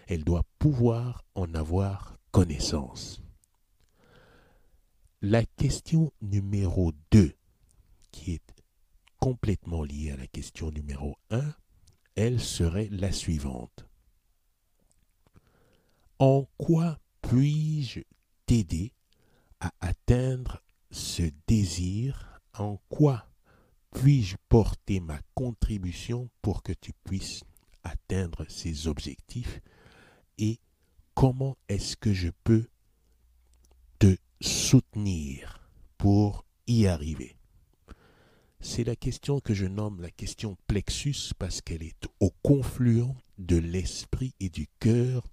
elle 0.07 0.23
doit 0.23 0.45
pouvoir 0.59 1.23
en 1.35 1.53
avoir 1.53 2.17
connaissance. 2.31 3.21
La 5.21 5.45
question 5.45 6.11
numéro 6.21 6.91
2, 7.11 7.33
qui 8.11 8.33
est 8.33 8.53
complètement 9.19 9.83
liée 9.83 10.11
à 10.11 10.17
la 10.17 10.27
question 10.27 10.71
numéro 10.71 11.15
1, 11.29 11.41
elle 12.15 12.39
serait 12.39 12.89
la 12.91 13.11
suivante. 13.11 13.85
En 16.19 16.47
quoi 16.57 16.99
puis-je 17.21 18.01
t'aider 18.45 18.93
à 19.59 19.71
atteindre 19.81 20.61
ce 20.91 21.23
désir? 21.47 22.39
En 22.53 22.77
quoi 22.89 23.25
puis-je 23.91 24.37
porter 24.49 24.99
ma 24.99 25.19
contribution 25.35 26.29
pour 26.41 26.63
que 26.63 26.73
tu 26.73 26.93
puisses 27.03 27.43
atteindre 27.83 28.45
ces 28.49 28.87
objectifs? 28.87 29.61
Et 30.37 30.59
comment 31.13 31.57
est-ce 31.67 31.95
que 31.95 32.13
je 32.13 32.29
peux 32.43 32.67
te 33.99 34.15
soutenir 34.41 35.69
pour 35.97 36.45
y 36.67 36.87
arriver? 36.87 37.35
C'est 38.65 38.85
la 38.85 38.95
question 38.95 39.41
que 39.41 39.53
je 39.53 39.65
nomme 39.65 40.01
la 40.01 40.09
question 40.09 40.55
plexus 40.67 41.33
parce 41.37 41.61
qu'elle 41.61 41.83
est 41.83 42.07
au 42.21 42.31
confluent 42.41 43.13
de 43.37 43.57
l'esprit 43.57 44.33
et 44.39 44.49
du 44.49 44.67
cœur 44.79 45.27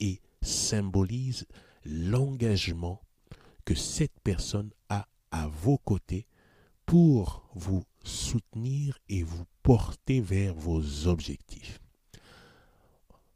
et 0.00 0.20
symbolise 0.42 1.46
l'engagement 1.84 3.00
que 3.64 3.76
cette 3.76 4.18
personne 4.24 4.72
a 4.88 5.06
à 5.30 5.46
vos 5.46 5.78
côtés 5.78 6.26
pour 6.84 7.48
vous 7.54 7.84
soutenir 8.02 8.98
et 9.08 9.22
vous 9.22 9.44
porter 9.62 10.20
vers 10.20 10.52
vos 10.52 11.06
objectifs. 11.06 11.78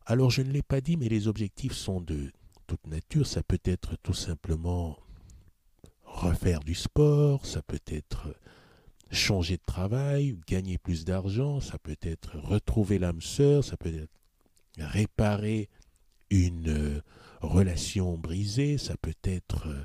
Alors 0.06 0.30
je 0.30 0.42
ne 0.42 0.50
l'ai 0.50 0.62
pas 0.62 0.80
dit, 0.80 0.96
mais 0.96 1.08
les 1.08 1.28
objectifs 1.28 1.72
sont 1.72 2.00
de 2.00 2.32
toute 2.66 2.84
nature. 2.88 3.28
Ça 3.28 3.44
peut 3.44 3.62
être 3.64 3.96
tout 4.02 4.12
simplement 4.12 4.98
refaire 6.02 6.60
du 6.60 6.74
sport, 6.74 7.46
ça 7.46 7.62
peut 7.62 7.80
être 7.86 8.34
changer 9.10 9.56
de 9.56 9.62
travail, 9.64 10.36
gagner 10.46 10.78
plus 10.78 11.04
d'argent, 11.04 11.60
ça 11.60 11.78
peut 11.78 11.96
être 12.02 12.36
retrouver 12.38 12.98
l'âme 12.98 13.20
sœur, 13.20 13.64
ça 13.64 13.76
peut 13.76 13.94
être 13.94 14.10
réparer 14.78 15.68
une 16.30 16.68
euh, 16.68 17.02
relation 17.40 18.18
brisée, 18.18 18.78
ça 18.78 18.96
peut 18.96 19.14
être 19.22 19.68
euh, 19.68 19.84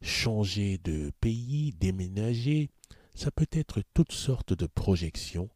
changer 0.00 0.78
de 0.78 1.12
pays, 1.20 1.74
déménager, 1.78 2.70
ça 3.14 3.30
peut 3.30 3.48
être 3.52 3.82
toutes 3.94 4.12
sortes 4.12 4.54
de 4.54 4.66
projections 4.66 5.50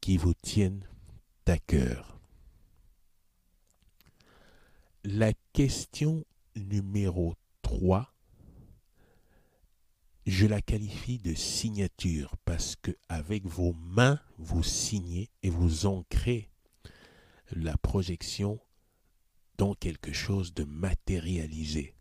qui 0.00 0.16
vous 0.16 0.34
tiennent 0.34 0.86
à 1.46 1.58
cœur. 1.58 2.20
La 5.04 5.32
question 5.52 6.24
numéro 6.56 7.34
3, 7.62 8.12
je 10.28 10.46
la 10.46 10.60
qualifie 10.60 11.18
de 11.18 11.32
signature 11.32 12.36
parce 12.44 12.76
que 12.76 12.90
avec 13.08 13.46
vos 13.46 13.72
mains, 13.72 14.20
vous 14.36 14.62
signez 14.62 15.30
et 15.42 15.48
vous 15.48 15.86
ancrez 15.86 16.50
la 17.50 17.78
projection 17.78 18.60
dans 19.56 19.72
quelque 19.72 20.12
chose 20.12 20.52
de 20.52 20.64
matérialisé. 20.64 21.94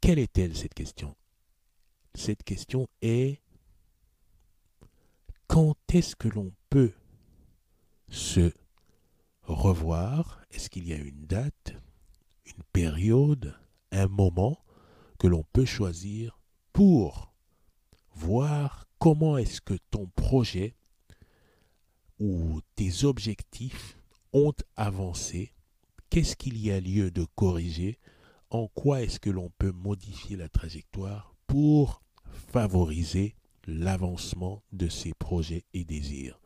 Quelle 0.00 0.20
est-elle 0.20 0.56
cette 0.56 0.74
question? 0.74 1.16
Cette 2.14 2.44
question 2.44 2.86
est 3.02 3.42
quand 5.48 5.76
est-ce 5.92 6.14
que 6.14 6.28
l'on 6.28 6.52
peut 6.70 6.94
se 8.08 8.52
revoir? 9.42 10.40
Est-ce 10.52 10.70
qu'il 10.70 10.86
y 10.86 10.92
a 10.92 10.98
une 10.98 11.26
date, 11.26 11.74
une 12.44 12.62
période, 12.72 13.58
un 13.90 14.06
moment 14.06 14.64
que 15.18 15.26
l'on 15.26 15.42
peut 15.52 15.64
choisir 15.64 16.38
pour 16.76 17.32
voir 18.16 18.86
comment 18.98 19.38
est-ce 19.38 19.62
que 19.62 19.78
ton 19.90 20.08
projet 20.14 20.74
ou 22.20 22.60
tes 22.74 23.04
objectifs 23.04 23.96
ont 24.34 24.52
avancé, 24.76 25.54
qu'est-ce 26.10 26.36
qu'il 26.36 26.58
y 26.58 26.70
a 26.70 26.78
lieu 26.78 27.10
de 27.10 27.24
corriger, 27.34 27.98
en 28.50 28.68
quoi 28.68 29.00
est-ce 29.02 29.18
que 29.18 29.30
l'on 29.30 29.48
peut 29.56 29.72
modifier 29.72 30.36
la 30.36 30.50
trajectoire 30.50 31.34
pour 31.46 32.02
favoriser 32.52 33.36
l'avancement 33.66 34.62
de 34.72 34.90
ces 34.90 35.14
projets 35.14 35.64
et 35.72 35.84
désirs. 35.84 36.38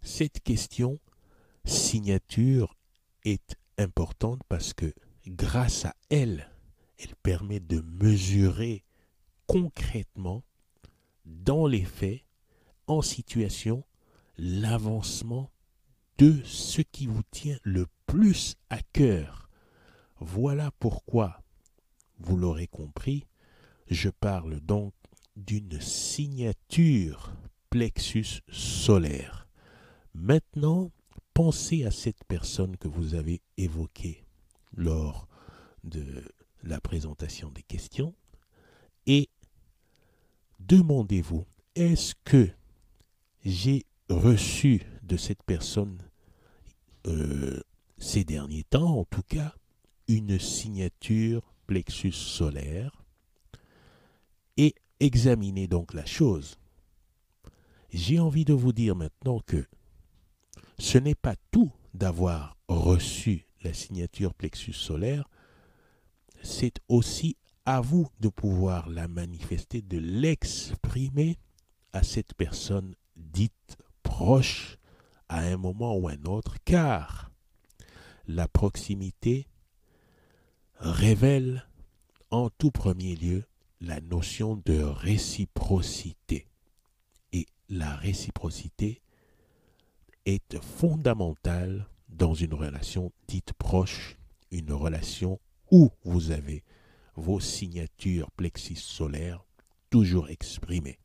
Cette 0.00 0.38
question 0.44 1.00
signature 1.64 2.76
est 3.24 3.56
importante 3.78 4.42
parce 4.48 4.74
que 4.74 4.94
grâce 5.26 5.86
à 5.86 5.96
elle, 6.08 6.53
elle 6.98 7.14
permet 7.16 7.60
de 7.60 7.80
mesurer 7.80 8.84
concrètement, 9.46 10.42
dans 11.24 11.66
les 11.66 11.84
faits, 11.84 12.24
en 12.86 13.02
situation, 13.02 13.84
l'avancement 14.36 15.50
de 16.18 16.42
ce 16.44 16.82
qui 16.82 17.06
vous 17.06 17.22
tient 17.30 17.58
le 17.62 17.86
plus 18.06 18.56
à 18.70 18.80
cœur. 18.92 19.48
Voilà 20.20 20.70
pourquoi, 20.78 21.42
vous 22.18 22.36
l'aurez 22.36 22.66
compris, 22.66 23.26
je 23.88 24.10
parle 24.10 24.60
donc 24.60 24.94
d'une 25.36 25.80
signature 25.80 27.32
plexus 27.70 28.42
solaire. 28.48 29.48
Maintenant, 30.14 30.92
pensez 31.32 31.84
à 31.84 31.90
cette 31.90 32.24
personne 32.24 32.76
que 32.76 32.88
vous 32.88 33.14
avez 33.14 33.42
évoquée 33.56 34.24
lors 34.76 35.26
de 35.82 36.22
la 36.64 36.80
présentation 36.80 37.50
des 37.50 37.62
questions 37.62 38.14
et 39.06 39.28
demandez-vous, 40.60 41.44
est-ce 41.74 42.14
que 42.24 42.48
j'ai 43.44 43.84
reçu 44.08 44.82
de 45.02 45.16
cette 45.16 45.42
personne 45.42 45.98
euh, 47.06 47.60
ces 47.98 48.24
derniers 48.24 48.64
temps, 48.64 48.98
en 48.98 49.04
tout 49.04 49.22
cas, 49.22 49.54
une 50.08 50.38
signature 50.38 51.42
plexus 51.66 52.12
solaire 52.12 53.04
et 54.56 54.74
examinez 55.00 55.66
donc 55.66 55.94
la 55.94 56.04
chose. 56.04 56.58
J'ai 57.92 58.18
envie 58.18 58.44
de 58.44 58.52
vous 58.52 58.72
dire 58.72 58.96
maintenant 58.96 59.40
que 59.40 59.64
ce 60.78 60.98
n'est 60.98 61.14
pas 61.14 61.36
tout 61.50 61.70
d'avoir 61.94 62.56
reçu 62.68 63.46
la 63.62 63.72
signature 63.72 64.34
plexus 64.34 64.72
solaire, 64.72 65.28
c'est 66.44 66.78
aussi 66.88 67.36
à 67.64 67.80
vous 67.80 68.08
de 68.20 68.28
pouvoir 68.28 68.88
la 68.88 69.08
manifester, 69.08 69.82
de 69.82 69.98
l'exprimer 69.98 71.38
à 71.92 72.02
cette 72.02 72.34
personne 72.34 72.94
dite 73.16 73.76
proche 74.02 74.76
à 75.28 75.40
un 75.40 75.56
moment 75.56 75.96
ou 75.96 76.08
un 76.08 76.22
autre, 76.24 76.56
car 76.64 77.30
la 78.26 78.46
proximité 78.46 79.46
révèle 80.78 81.66
en 82.30 82.50
tout 82.50 82.70
premier 82.70 83.16
lieu 83.16 83.44
la 83.80 84.00
notion 84.00 84.60
de 84.64 84.80
réciprocité. 84.82 86.46
Et 87.32 87.46
la 87.68 87.94
réciprocité 87.96 89.00
est 90.26 90.60
fondamentale 90.60 91.88
dans 92.08 92.34
une 92.34 92.54
relation 92.54 93.12
dite 93.28 93.52
proche, 93.54 94.16
une 94.50 94.72
relation 94.72 95.40
vous 96.04 96.30
avez 96.30 96.62
vos 97.16 97.40
signatures 97.40 98.30
plexis 98.32 98.76
solaires 98.76 99.44
toujours 99.90 100.28
exprimées. 100.28 100.98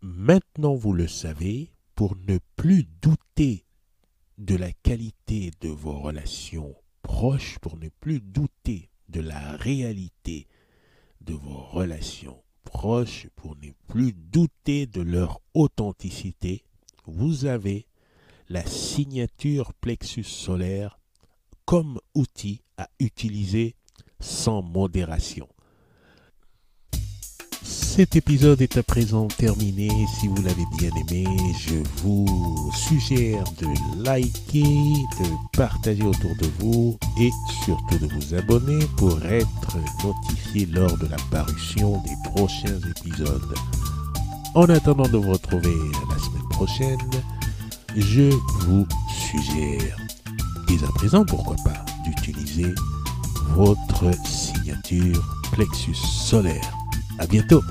Maintenant, 0.00 0.74
vous 0.74 0.92
le 0.92 1.08
savez, 1.08 1.72
pour 1.94 2.16
ne 2.28 2.38
plus 2.56 2.84
douter 3.00 3.64
de 4.36 4.56
la 4.56 4.72
qualité 4.72 5.52
de 5.60 5.68
vos 5.68 5.98
relations 5.98 6.74
proches, 7.02 7.58
pour 7.60 7.76
ne 7.78 7.88
plus 7.88 8.20
douter 8.20 8.90
de 9.08 9.20
la 9.20 9.56
réalité 9.56 10.46
de 11.20 11.34
vos 11.34 11.62
relations 11.62 12.42
proches, 12.64 13.28
pour 13.36 13.56
ne 13.56 13.70
plus 13.86 14.12
douter 14.12 14.86
de 14.86 15.00
leur 15.00 15.40
authenticité, 15.54 16.64
vous 17.06 17.44
avez 17.46 17.86
la 18.48 18.66
signature 18.66 19.72
plexus 19.74 20.24
solaire 20.24 20.98
comme 21.64 22.00
outil 22.14 22.60
à 22.76 22.88
utiliser 23.00 23.74
sans 24.20 24.62
modération. 24.62 25.48
Cet 27.62 28.16
épisode 28.16 28.60
est 28.60 28.76
à 28.76 28.82
présent 28.82 29.28
terminé. 29.28 29.88
Si 30.18 30.26
vous 30.26 30.42
l'avez 30.42 30.64
bien 30.76 30.90
aimé, 30.96 31.24
je 31.60 31.76
vous 32.02 32.70
suggère 32.74 33.44
de 33.58 33.68
liker, 34.02 34.62
de 34.62 35.56
partager 35.56 36.02
autour 36.02 36.34
de 36.40 36.46
vous 36.58 36.98
et 37.20 37.30
surtout 37.64 37.98
de 37.98 38.08
vous 38.08 38.34
abonner 38.34 38.84
pour 38.96 39.24
être 39.24 39.76
notifié 40.04 40.66
lors 40.66 40.98
de 40.98 41.06
la 41.06 41.16
parution 41.30 42.02
des 42.02 42.30
prochains 42.30 42.80
épisodes. 42.96 43.54
En 44.56 44.68
attendant 44.68 45.08
de 45.08 45.16
vous 45.16 45.30
retrouver 45.30 45.76
la 46.10 46.18
semaine 46.18 46.48
prochaine, 46.50 47.10
je 47.96 48.30
vous 48.66 48.86
suggère, 49.08 49.96
à 50.82 50.92
présent 50.94 51.24
pourquoi 51.24 51.56
pas, 51.64 51.84
d'utiliser 52.04 52.74
votre 53.50 54.10
signature 54.26 55.22
plexus 55.52 55.94
solaire. 55.94 56.72
À 57.18 57.26
bientôt 57.26 57.62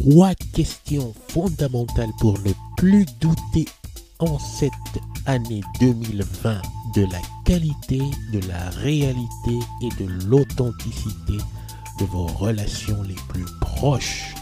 trois 0.00 0.34
questions 0.54 1.12
fondamentales 1.28 2.12
pour 2.20 2.38
ne 2.40 2.52
plus 2.76 3.04
douter 3.20 3.66
en 4.18 4.38
cette 4.38 4.72
année 5.26 5.60
2020 5.80 6.62
de 6.94 7.02
la 7.02 7.20
qualité, 7.44 8.00
de 8.32 8.40
la 8.48 8.70
réalité 8.70 9.58
et 9.82 9.88
de 10.02 10.08
l'authenticité 10.26 11.36
de 11.98 12.04
vos 12.06 12.26
relations 12.26 13.02
les 13.02 13.16
plus 13.28 13.44
proches. 13.60 14.34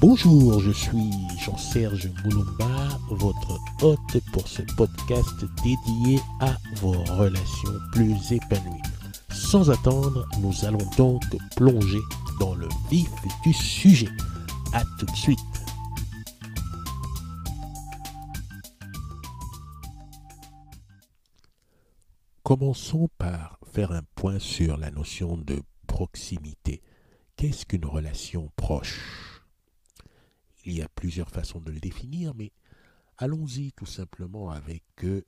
Bonjour, 0.00 0.60
je 0.60 0.70
suis 0.70 1.12
Jean-Serge 1.44 2.10
Moulumba, 2.24 2.88
votre 3.10 3.58
hôte 3.82 4.22
pour 4.32 4.46
ce 4.46 4.62
podcast 4.76 5.44
dédié 5.64 6.20
à 6.40 6.56
vos 6.76 7.02
relations 7.14 7.72
plus 7.92 8.32
épanouies. 8.32 8.82
Sans 9.30 9.70
attendre, 9.70 10.28
nous 10.40 10.64
allons 10.64 10.86
donc 10.96 11.22
plonger 11.56 12.00
dans 12.38 12.54
le 12.54 12.68
vif 12.90 13.10
du 13.44 13.52
sujet. 13.52 14.08
À 14.72 14.84
tout 14.98 15.06
de 15.06 15.16
suite. 15.16 15.38
Commençons 22.42 23.08
par 23.18 23.58
faire 23.72 23.92
un 23.92 24.02
point 24.14 24.38
sur 24.38 24.76
la 24.76 24.90
notion 24.90 25.36
de 25.36 25.62
proximité. 25.86 26.82
Qu'est-ce 27.36 27.66
qu'une 27.66 27.84
relation 27.84 28.50
proche? 28.56 29.42
Il 30.64 30.74
y 30.74 30.82
a 30.82 30.88
plusieurs 30.88 31.30
façons 31.30 31.60
de 31.60 31.70
le 31.70 31.80
définir, 31.80 32.34
mais 32.34 32.52
allons-y 33.16 33.72
tout 33.72 33.86
simplement 33.86 34.50
avec 34.50 34.84
euh, 35.04 35.24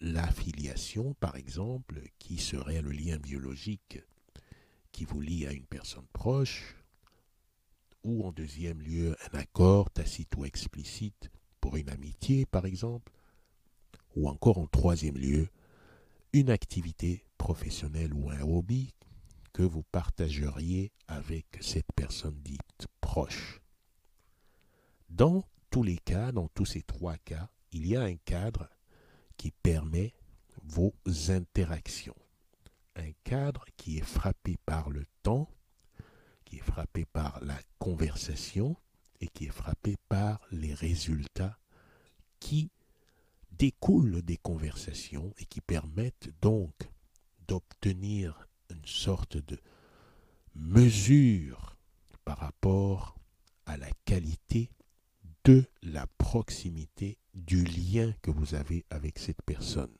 l'affiliation, 0.00 1.14
par 1.14 1.36
exemple, 1.36 2.00
qui 2.18 2.38
serait 2.38 2.82
le 2.82 2.92
lien 2.92 3.18
biologique 3.18 4.00
qui 4.92 5.04
vous 5.04 5.20
lie 5.20 5.46
à 5.46 5.52
une 5.52 5.66
personne 5.66 6.06
proche, 6.12 6.76
ou 8.04 8.24
en 8.24 8.32
deuxième 8.32 8.80
lieu 8.80 9.16
un 9.32 9.38
accord 9.38 9.90
tacite 9.90 10.34
ou 10.36 10.44
explicite 10.44 11.30
pour 11.60 11.76
une 11.76 11.90
amitié, 11.90 12.46
par 12.46 12.66
exemple, 12.66 13.12
ou 14.16 14.28
encore 14.28 14.58
en 14.58 14.66
troisième 14.66 15.16
lieu 15.16 15.48
une 16.32 16.50
activité 16.50 17.24
professionnelle 17.36 18.12
ou 18.14 18.30
un 18.30 18.40
hobby 18.40 18.94
que 19.52 19.62
vous 19.62 19.82
partageriez 19.82 20.92
avec 21.06 21.46
cette 21.60 21.92
personne 21.94 22.38
dite 22.42 22.86
proche. 23.00 23.60
Dans 25.08 25.44
tous 25.70 25.82
les 25.82 25.98
cas, 25.98 26.32
dans 26.32 26.48
tous 26.48 26.66
ces 26.66 26.82
trois 26.82 27.16
cas, 27.18 27.48
il 27.72 27.86
y 27.86 27.96
a 27.96 28.02
un 28.02 28.16
cadre 28.16 28.68
qui 29.36 29.50
permet 29.50 30.14
vos 30.62 30.94
interactions. 31.28 32.16
Un 32.96 33.12
cadre 33.24 33.64
qui 33.76 33.98
est 33.98 34.04
frappé 34.04 34.56
par 34.66 34.90
le 34.90 35.04
temps, 35.22 35.48
qui 36.48 36.56
est 36.56 36.60
frappé 36.60 37.04
par 37.04 37.38
la 37.44 37.58
conversation 37.78 38.74
et 39.20 39.28
qui 39.28 39.44
est 39.44 39.52
frappé 39.52 39.96
par 40.08 40.40
les 40.50 40.72
résultats 40.72 41.58
qui 42.40 42.70
découlent 43.52 44.22
des 44.22 44.38
conversations 44.38 45.34
et 45.38 45.44
qui 45.44 45.60
permettent 45.60 46.30
donc 46.40 46.72
d'obtenir 47.46 48.48
une 48.70 48.86
sorte 48.86 49.36
de 49.36 49.58
mesure 50.54 51.76
par 52.24 52.38
rapport 52.38 53.14
à 53.66 53.76
la 53.76 53.90
qualité 54.06 54.70
de 55.44 55.66
la 55.82 56.06
proximité 56.06 57.18
du 57.34 57.62
lien 57.62 58.14
que 58.22 58.30
vous 58.30 58.54
avez 58.54 58.86
avec 58.88 59.18
cette 59.18 59.42
personne. 59.42 59.92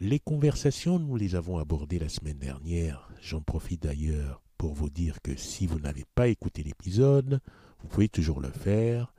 Les 0.00 0.18
conversations, 0.18 0.98
nous 0.98 1.14
les 1.14 1.36
avons 1.36 1.58
abordées 1.58 2.00
la 2.00 2.08
semaine 2.08 2.38
dernière. 2.38 3.08
J'en 3.20 3.40
profite 3.42 3.84
d'ailleurs 3.84 4.42
pour 4.62 4.74
vous 4.74 4.90
dire 4.90 5.20
que 5.22 5.34
si 5.34 5.66
vous 5.66 5.80
n'avez 5.80 6.04
pas 6.14 6.28
écouté 6.28 6.62
l'épisode, 6.62 7.40
vous 7.80 7.88
pouvez 7.88 8.08
toujours 8.08 8.40
le 8.40 8.52
faire. 8.52 9.12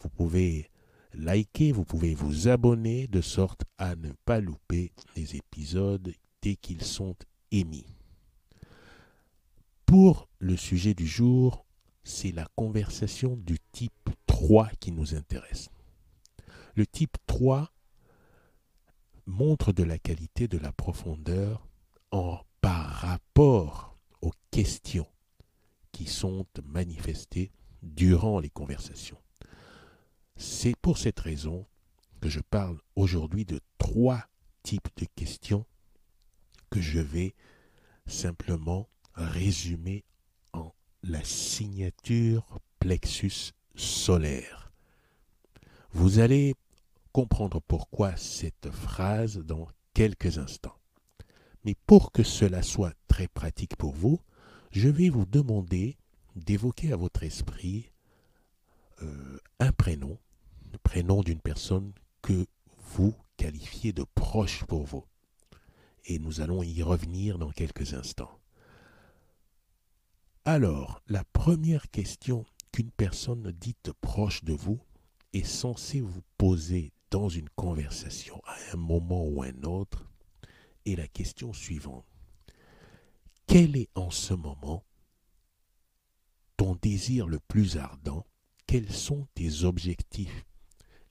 Vous 0.00 0.08
pouvez 0.08 0.72
liker, 1.14 1.70
vous 1.70 1.84
pouvez 1.84 2.16
vous 2.16 2.48
abonner 2.48 3.06
de 3.06 3.20
sorte 3.20 3.62
à 3.78 3.94
ne 3.94 4.10
pas 4.24 4.40
louper 4.40 4.90
les 5.14 5.36
épisodes 5.36 6.12
dès 6.42 6.56
qu'ils 6.56 6.82
sont 6.82 7.14
émis. 7.52 7.86
Pour 9.86 10.28
le 10.40 10.56
sujet 10.56 10.94
du 10.94 11.06
jour, 11.06 11.64
c'est 12.02 12.32
la 12.32 12.48
conversation 12.56 13.36
du 13.36 13.58
type 13.70 14.10
3 14.26 14.68
qui 14.80 14.90
nous 14.90 15.14
intéresse. 15.14 15.68
Le 16.74 16.84
type 16.88 17.18
3 17.28 17.70
montre 19.26 19.72
de 19.72 19.84
la 19.84 20.00
qualité, 20.00 20.48
de 20.48 20.58
la 20.58 20.72
profondeur 20.72 21.68
en 22.10 22.40
par 22.60 22.84
rapport 22.84 23.87
aux 24.22 24.32
questions 24.50 25.06
qui 25.92 26.06
sont 26.06 26.46
manifestées 26.64 27.50
durant 27.82 28.40
les 28.40 28.50
conversations. 28.50 29.18
C'est 30.36 30.76
pour 30.76 30.98
cette 30.98 31.20
raison 31.20 31.66
que 32.20 32.28
je 32.28 32.40
parle 32.40 32.78
aujourd'hui 32.96 33.44
de 33.44 33.60
trois 33.78 34.24
types 34.62 34.88
de 34.96 35.06
questions 35.16 35.66
que 36.70 36.80
je 36.80 37.00
vais 37.00 37.34
simplement 38.06 38.88
résumer 39.14 40.04
en 40.52 40.72
la 41.02 41.22
signature 41.24 42.58
plexus 42.78 43.52
solaire. 43.74 44.72
Vous 45.92 46.18
allez 46.18 46.54
comprendre 47.12 47.60
pourquoi 47.60 48.16
cette 48.16 48.70
phrase 48.70 49.38
dans 49.38 49.68
quelques 49.94 50.38
instants. 50.38 50.78
Mais 51.68 51.76
pour 51.86 52.12
que 52.12 52.22
cela 52.22 52.62
soit 52.62 52.94
très 53.08 53.28
pratique 53.28 53.76
pour 53.76 53.92
vous, 53.92 54.20
je 54.70 54.88
vais 54.88 55.10
vous 55.10 55.26
demander 55.26 55.98
d'évoquer 56.34 56.94
à 56.94 56.96
votre 56.96 57.24
esprit 57.24 57.92
euh, 59.02 59.38
un 59.60 59.70
prénom, 59.72 60.16
le 60.72 60.78
prénom 60.78 61.20
d'une 61.20 61.42
personne 61.42 61.92
que 62.22 62.46
vous 62.94 63.14
qualifiez 63.36 63.92
de 63.92 64.06
proche 64.14 64.64
pour 64.64 64.84
vous. 64.84 65.04
Et 66.06 66.18
nous 66.18 66.40
allons 66.40 66.62
y 66.62 66.82
revenir 66.82 67.38
dans 67.38 67.50
quelques 67.50 67.92
instants. 67.92 68.40
Alors, 70.46 71.02
la 71.06 71.24
première 71.34 71.90
question 71.90 72.46
qu'une 72.72 72.92
personne 72.92 73.52
dite 73.52 73.92
proche 74.00 74.42
de 74.42 74.54
vous 74.54 74.80
est 75.34 75.44
censée 75.44 76.00
vous 76.00 76.22
poser 76.38 76.94
dans 77.10 77.28
une 77.28 77.50
conversation 77.50 78.40
à 78.46 78.56
un 78.72 78.78
moment 78.78 79.22
ou 79.26 79.42
un 79.42 79.64
autre 79.64 80.07
la 80.96 81.08
question 81.08 81.52
suivante. 81.52 82.06
Quel 83.46 83.76
est 83.76 83.88
en 83.94 84.10
ce 84.10 84.34
moment 84.34 84.84
ton 86.56 86.74
désir 86.74 87.26
le 87.26 87.38
plus 87.38 87.76
ardent? 87.76 88.26
Quels 88.66 88.92
sont 88.92 89.26
tes 89.34 89.64
objectifs 89.64 90.44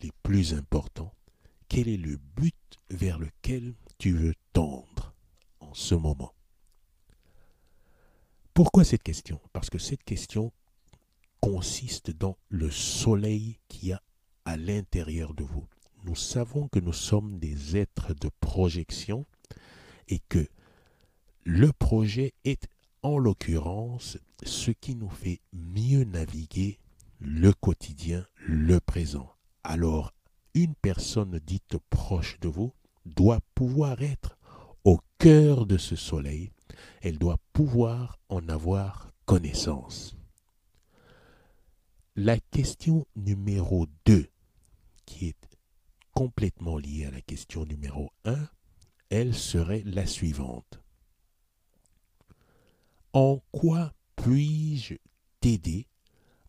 les 0.01 0.11
plus 0.23 0.53
importants? 0.53 1.13
Quel 1.69 1.87
est 1.87 1.97
le 1.97 2.17
but 2.17 2.79
vers 2.89 3.17
lequel 3.17 3.73
tu 3.97 4.11
veux 4.11 4.35
tendre 4.53 5.15
en 5.59 5.73
ce 5.73 5.95
moment? 5.95 6.33
Pourquoi 8.53 8.83
cette 8.83 9.03
question? 9.03 9.39
Parce 9.53 9.69
que 9.69 9.79
cette 9.79 10.03
question 10.03 10.51
consiste 11.41 12.11
dans 12.11 12.37
le 12.49 12.71
soleil 12.71 13.59
qui 13.67 13.91
a 13.93 14.01
à 14.45 14.57
l'intérieur 14.57 15.33
de 15.33 15.43
vous. 15.43 15.67
Nous 16.03 16.15
savons 16.15 16.67
que 16.67 16.79
nous 16.79 16.93
sommes 16.93 17.37
des 17.37 17.75
êtres 17.75 18.13
de 18.13 18.29
projection 18.39 19.25
et 20.08 20.20
que 20.30 20.48
le 21.43 21.72
projet 21.72 22.34
est 22.43 22.67
en 23.04 23.17
l'occurrence 23.17 24.17
ce 24.43 24.72
qui 24.72 24.96
nous 24.96 25.10
fait 25.10 25.39
mieux 25.54 26.04
naviguer 26.04 26.80
le 27.20 27.52
quotidien, 27.54 28.26
le 28.36 28.80
présent. 28.80 29.34
Alors, 29.63 30.13
une 30.54 30.76
personne 30.76 31.39
dite 31.46 31.78
proche 31.89 32.39
de 32.39 32.48
vous 32.48 32.74
doit 33.06 33.39
pouvoir 33.56 34.02
être 34.02 34.38
au 34.84 35.00
cœur 35.20 35.65
de 35.65 35.78
ce 35.78 35.96
soleil, 35.96 36.52
elle 37.02 37.17
doit 37.17 37.39
pouvoir 37.54 38.20
en 38.30 38.48
avoir 38.50 39.12
connaissance. 39.26 40.15
La 42.15 42.39
question 42.39 43.06
numéro 43.15 43.88
2, 44.06 44.28
qui 45.06 45.28
est 45.28 45.50
complètement 46.13 46.78
liée 46.78 47.06
à 47.06 47.12
la 47.12 47.22
question 47.22 47.65
numéro 47.65 48.12
1, 48.26 48.36
elle 49.10 49.36
serait 49.36 49.84
la 49.86 50.06
suivante. 50.06 50.80
En 53.13 53.41
quoi 53.52 53.93
puis-je 54.15 54.96
t'aider 55.39 55.88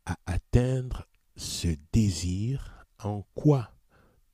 à 0.07 0.19
atteindre 0.27 1.07
ce 1.37 1.69
désir? 1.93 2.85
En 2.99 3.25
quoi 3.35 3.71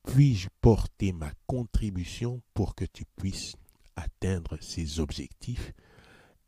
puis-je 0.03 0.49
porter 0.61 1.11
ma 1.11 1.31
contribution 1.47 2.41
pour 2.53 2.75
que 2.75 2.85
tu 2.85 3.05
puisses 3.15 3.55
atteindre 3.95 4.57
ces 4.61 4.99
objectifs? 4.99 5.73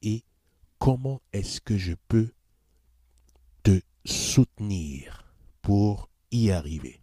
Et 0.02 0.24
comment 0.80 1.22
est-ce 1.34 1.62
que 1.62 1.78
je 1.78 1.94
peux 2.08 2.32
te 3.64 3.80
soutenir 4.06 5.34
pour 5.62 6.10
y 6.32 6.52
arriver? 6.52 7.02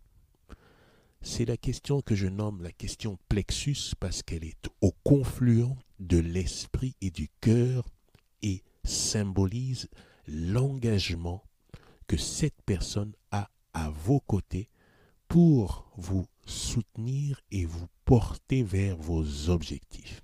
C'est 1.26 1.46
la 1.46 1.56
question 1.56 2.02
que 2.02 2.14
je 2.14 2.26
nomme 2.26 2.62
la 2.62 2.70
question 2.70 3.18
plexus 3.30 3.94
parce 3.98 4.22
qu'elle 4.22 4.44
est 4.44 4.68
au 4.82 4.92
confluent 5.04 5.74
de 5.98 6.18
l'esprit 6.18 6.94
et 7.00 7.10
du 7.10 7.30
cœur 7.40 7.88
et 8.42 8.62
symbolise 8.84 9.88
l'engagement 10.28 11.42
que 12.06 12.18
cette 12.18 12.60
personne 12.66 13.14
a 13.30 13.48
à 13.72 13.88
vos 13.88 14.20
côtés 14.20 14.68
pour 15.26 15.90
vous 15.96 16.26
soutenir 16.44 17.40
et 17.50 17.64
vous 17.64 17.88
porter 18.04 18.62
vers 18.62 18.98
vos 18.98 19.48
objectifs. 19.48 20.20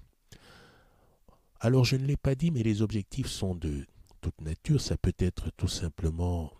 Alors 1.61 1.87
je 1.87 1.97
ne 1.97 2.05
l'ai 2.05 2.19
pas 2.19 2.35
dit, 2.35 2.51
mais 2.51 2.63
les 2.63 2.83
objectifs 2.83 3.29
sont 3.29 3.55
de 3.55 3.87
toute 4.21 4.39
nature. 4.43 4.83
Ça 4.83 4.99
peut 4.99 5.17
être 5.19 5.51
tout 5.57 5.67
simplement 5.67 6.53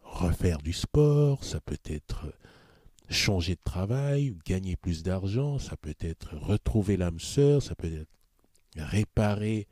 refaire 0.00 0.58
du 0.58 0.72
sport, 0.72 1.44
ça 1.44 1.60
peut 1.60 1.78
être 1.84 2.32
changer 3.08 3.54
de 3.54 3.60
travail, 3.64 4.34
gagner 4.44 4.76
plus 4.76 5.02
d'argent, 5.02 5.58
ça 5.58 5.76
peut 5.76 5.96
être 6.00 6.36
retrouver 6.36 6.96
l'âme 6.96 7.20
sœur, 7.20 7.62
ça 7.62 7.74
peut 7.74 7.92
être 7.92 8.10
réparer 8.76 9.66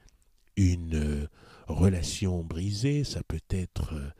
une 0.57 0.95
euh, 0.95 1.29
relation 1.67 2.45
brisée, 2.45 3.05
ça 3.05 3.23
peut 3.23 3.41
être 3.51 3.95
euh, 3.95 4.11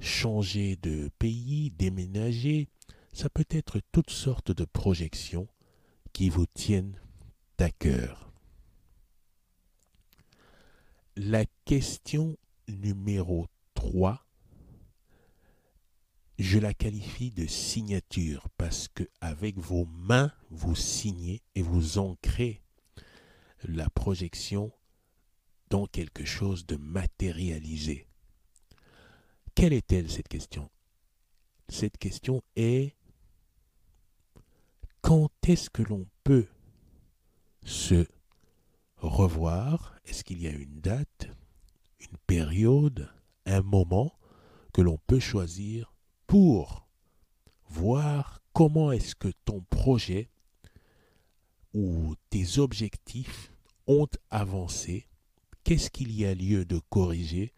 changer 0.00 0.76
de 0.76 1.10
pays, 1.18 1.70
déménager, 1.70 2.68
ça 3.12 3.28
peut 3.28 3.46
être 3.50 3.80
toutes 3.92 4.10
sortes 4.10 4.52
de 4.52 4.64
projections 4.64 5.48
qui 6.12 6.28
vous 6.28 6.46
tiennent 6.46 6.98
à 7.58 7.70
cœur. 7.70 8.32
La 11.16 11.44
question 11.64 12.38
numéro 12.68 13.46
3, 13.74 14.24
je 16.40 16.58
la 16.58 16.72
qualifie 16.72 17.30
de 17.30 17.46
signature 17.46 18.48
parce 18.56 18.88
que 18.88 19.04
avec 19.20 19.58
vos 19.58 19.84
mains, 19.84 20.32
vous 20.48 20.74
signez 20.74 21.42
et 21.54 21.60
vous 21.60 21.98
ancrez 21.98 22.62
la 23.62 23.90
projection 23.90 24.72
dans 25.68 25.86
quelque 25.86 26.24
chose 26.24 26.64
de 26.64 26.76
matérialisé. 26.76 28.08
Quelle 29.54 29.74
est-elle 29.74 30.10
cette 30.10 30.28
question? 30.28 30.70
Cette 31.68 31.98
question 31.98 32.42
est 32.56 32.96
quand 35.02 35.30
est-ce 35.46 35.68
que 35.68 35.82
l'on 35.82 36.06
peut 36.24 36.48
se 37.66 38.06
revoir? 38.96 39.94
Est-ce 40.06 40.24
qu'il 40.24 40.40
y 40.40 40.46
a 40.46 40.52
une 40.52 40.80
date, 40.80 41.28
une 42.00 42.16
période, 42.26 43.12
un 43.44 43.60
moment 43.60 44.18
que 44.72 44.80
l'on 44.80 44.98
peut 45.06 45.20
choisir 45.20 45.89
pour 46.30 46.86
voir 47.70 48.40
comment 48.52 48.92
est-ce 48.92 49.16
que 49.16 49.32
ton 49.44 49.62
projet 49.68 50.30
ou 51.74 52.14
tes 52.30 52.60
objectifs 52.60 53.50
ont 53.88 54.06
avancé 54.30 55.08
Qu'est-ce 55.64 55.90
qu'il 55.90 56.12
y 56.12 56.24
a 56.24 56.32
lieu 56.36 56.64
de 56.64 56.78
corriger 56.88 57.52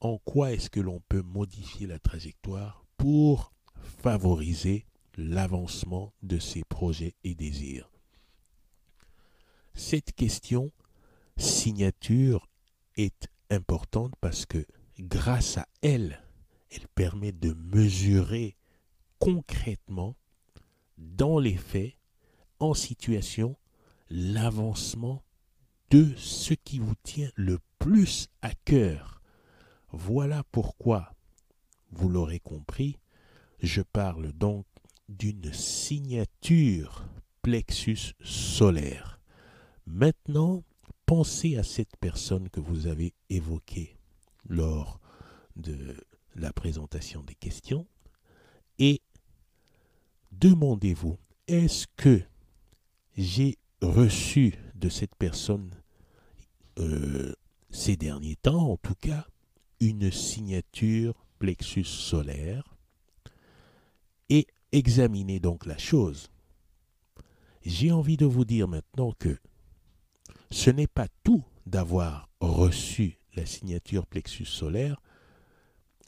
En 0.00 0.18
quoi 0.18 0.52
est-ce 0.52 0.70
que 0.70 0.80
l'on 0.80 0.98
peut 1.08 1.22
modifier 1.22 1.86
la 1.86 2.00
trajectoire 2.00 2.84
pour 2.96 3.52
favoriser 4.02 4.86
l'avancement 5.16 6.12
de 6.24 6.40
ces 6.40 6.64
projets 6.64 7.14
et 7.22 7.36
désirs. 7.36 7.92
Cette 9.72 10.12
question 10.16 10.72
signature 11.36 12.48
est 12.96 13.28
importante 13.50 14.14
parce 14.20 14.46
que 14.46 14.66
grâce 14.98 15.58
à 15.58 15.68
elle, 15.80 16.25
elle 16.70 16.88
permet 16.88 17.32
de 17.32 17.52
mesurer 17.52 18.56
concrètement, 19.18 20.16
dans 20.98 21.38
les 21.38 21.56
faits, 21.56 21.94
en 22.58 22.74
situation, 22.74 23.56
l'avancement 24.08 25.22
de 25.90 26.14
ce 26.16 26.54
qui 26.54 26.78
vous 26.78 26.94
tient 27.02 27.30
le 27.34 27.58
plus 27.78 28.28
à 28.42 28.52
cœur. 28.64 29.20
Voilà 29.90 30.42
pourquoi, 30.52 31.14
vous 31.90 32.08
l'aurez 32.08 32.40
compris, 32.40 32.98
je 33.60 33.82
parle 33.82 34.32
donc 34.32 34.66
d'une 35.08 35.52
signature 35.52 37.06
plexus 37.42 38.14
solaire. 38.22 39.20
Maintenant, 39.86 40.64
pensez 41.06 41.56
à 41.56 41.62
cette 41.62 41.96
personne 42.00 42.48
que 42.50 42.60
vous 42.60 42.86
avez 42.86 43.14
évoquée 43.30 43.96
lors 44.48 45.00
de 45.54 45.96
la 46.40 46.52
présentation 46.52 47.22
des 47.22 47.34
questions 47.34 47.86
et 48.78 49.00
demandez-vous, 50.32 51.18
est-ce 51.48 51.86
que 51.96 52.20
j'ai 53.16 53.56
reçu 53.80 54.54
de 54.74 54.88
cette 54.88 55.14
personne 55.14 55.70
euh, 56.78 57.34
ces 57.70 57.96
derniers 57.96 58.36
temps, 58.36 58.70
en 58.70 58.76
tout 58.76 58.94
cas, 58.94 59.26
une 59.80 60.10
signature 60.10 61.14
plexus 61.38 61.84
solaire 61.84 62.76
et 64.28 64.46
examinez 64.72 65.40
donc 65.40 65.66
la 65.66 65.78
chose. 65.78 66.30
J'ai 67.64 67.92
envie 67.92 68.16
de 68.16 68.26
vous 68.26 68.44
dire 68.44 68.68
maintenant 68.68 69.12
que 69.18 69.38
ce 70.50 70.70
n'est 70.70 70.86
pas 70.86 71.08
tout 71.24 71.44
d'avoir 71.66 72.28
reçu 72.40 73.18
la 73.34 73.44
signature 73.44 74.06
plexus 74.06 74.46
solaire, 74.46 75.00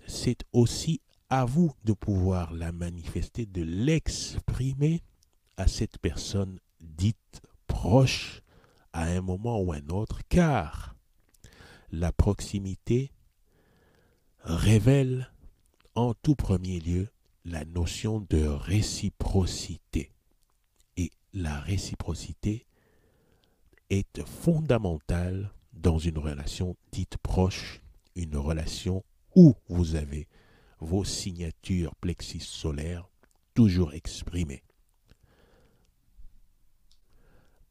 c'est 0.09 0.42
aussi 0.53 1.01
à 1.31 1.44
vous 1.44 1.73
de 1.85 1.92
pouvoir 1.92 2.53
la 2.53 2.73
manifester, 2.73 3.47
de 3.47 3.62
l'exprimer 3.62 5.03
à 5.57 5.68
cette 5.68 5.99
personne 5.99 6.59
dite 6.81 7.42
proche 7.66 8.42
à 8.92 9.05
un 9.05 9.21
moment 9.21 9.61
ou 9.61 9.73
un 9.73 9.87
autre, 9.88 10.21
car 10.29 10.97
la 11.92 12.11
proximité 12.11 13.12
révèle 14.40 15.31
en 15.94 16.14
tout 16.14 16.35
premier 16.35 16.81
lieu 16.81 17.09
la 17.44 17.64
notion 17.64 18.25
de 18.31 18.47
réciprocité. 18.47 20.12
Et 20.97 21.12
la 21.35 21.61
réciprocité 21.61 22.66
est 23.90 24.25
fondamentale 24.25 25.53
dans 25.73 25.99
une 25.99 26.18
relation 26.18 26.77
dite 26.92 27.18
proche, 27.18 27.83
une 28.16 28.37
relation 28.37 29.05
où 29.35 29.55
vous 29.69 29.95
avez 29.95 30.29
vos 30.81 31.05
signatures 31.05 31.95
plexis 31.97 32.41
solaires 32.41 33.09
toujours 33.55 33.95
exprimées. 33.95 34.62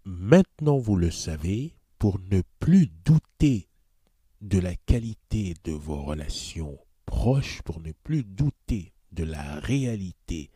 Maintenant, 0.04 0.78
vous 0.78 0.96
le 0.96 1.12
savez, 1.12 1.76
pour 2.00 2.20
ne 2.32 2.42
plus 2.60 2.88
douter 2.88 3.70
de 4.42 4.60
la 4.60 4.76
qualité 4.76 5.56
de 5.64 5.72
vos 5.72 6.02
relations 6.04 6.78
proches, 7.06 7.62
pour 7.64 7.82
ne 7.82 7.92
plus 7.92 8.24
douter 8.24 8.94
de 9.12 9.24
la 9.24 9.60
réalité 9.60 10.52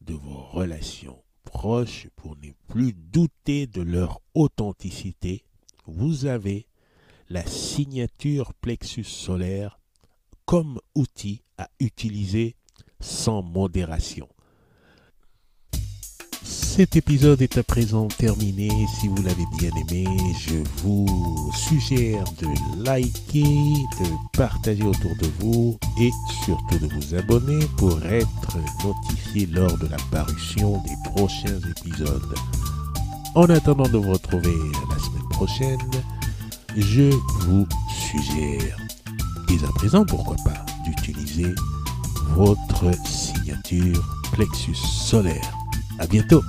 de 0.00 0.14
vos 0.14 0.42
relations 0.42 1.22
proches, 1.44 2.08
pour 2.16 2.36
ne 2.36 2.50
plus 2.66 2.92
douter 2.92 3.66
de 3.66 3.82
leur 3.82 4.20
authenticité, 4.34 5.44
vous 5.86 6.26
avez 6.26 6.66
la 7.28 7.46
signature 7.46 8.52
plexus 8.54 9.04
solaire 9.04 9.80
comme 10.46 10.80
outil 10.94 11.42
à 11.58 11.68
utiliser 11.80 12.56
sans 13.00 13.42
modération. 13.42 14.28
Cet 16.42 16.96
épisode 16.96 17.40
est 17.40 17.56
à 17.56 17.62
présent 17.62 18.08
terminé. 18.08 18.68
Si 18.98 19.06
vous 19.06 19.22
l'avez 19.22 19.44
bien 19.58 19.70
aimé, 19.76 20.04
je 20.40 20.56
vous 20.82 21.50
suggère 21.54 22.24
de 22.40 22.48
liker, 22.84 23.42
de 23.42 24.36
partager 24.36 24.82
autour 24.82 25.12
de 25.20 25.28
vous 25.38 25.78
et 26.00 26.10
surtout 26.44 26.78
de 26.80 26.88
vous 26.88 27.14
abonner 27.14 27.64
pour 27.76 28.04
être 28.04 28.58
notifié 28.84 29.46
lors 29.46 29.78
de 29.78 29.86
la 29.86 29.98
parution 30.10 30.82
des 30.82 31.10
prochains 31.10 31.60
épisodes. 31.60 32.34
En 33.36 33.48
attendant 33.50 33.88
de 33.88 33.98
vous 33.98 34.12
retrouver 34.12 34.56
la 34.90 34.98
semaine 34.98 35.28
prochaine, 35.30 35.90
je 36.76 37.10
vous 37.46 37.66
suggère, 37.88 38.76
dès 39.48 39.64
à 39.64 39.68
présent 39.74 40.04
pourquoi 40.04 40.36
pas, 40.44 40.64
d'utiliser 40.84 41.54
votre 42.30 42.90
signature 43.06 44.02
plexus 44.32 44.74
solaire. 44.74 45.52
À 45.98 46.06
bientôt 46.06 46.42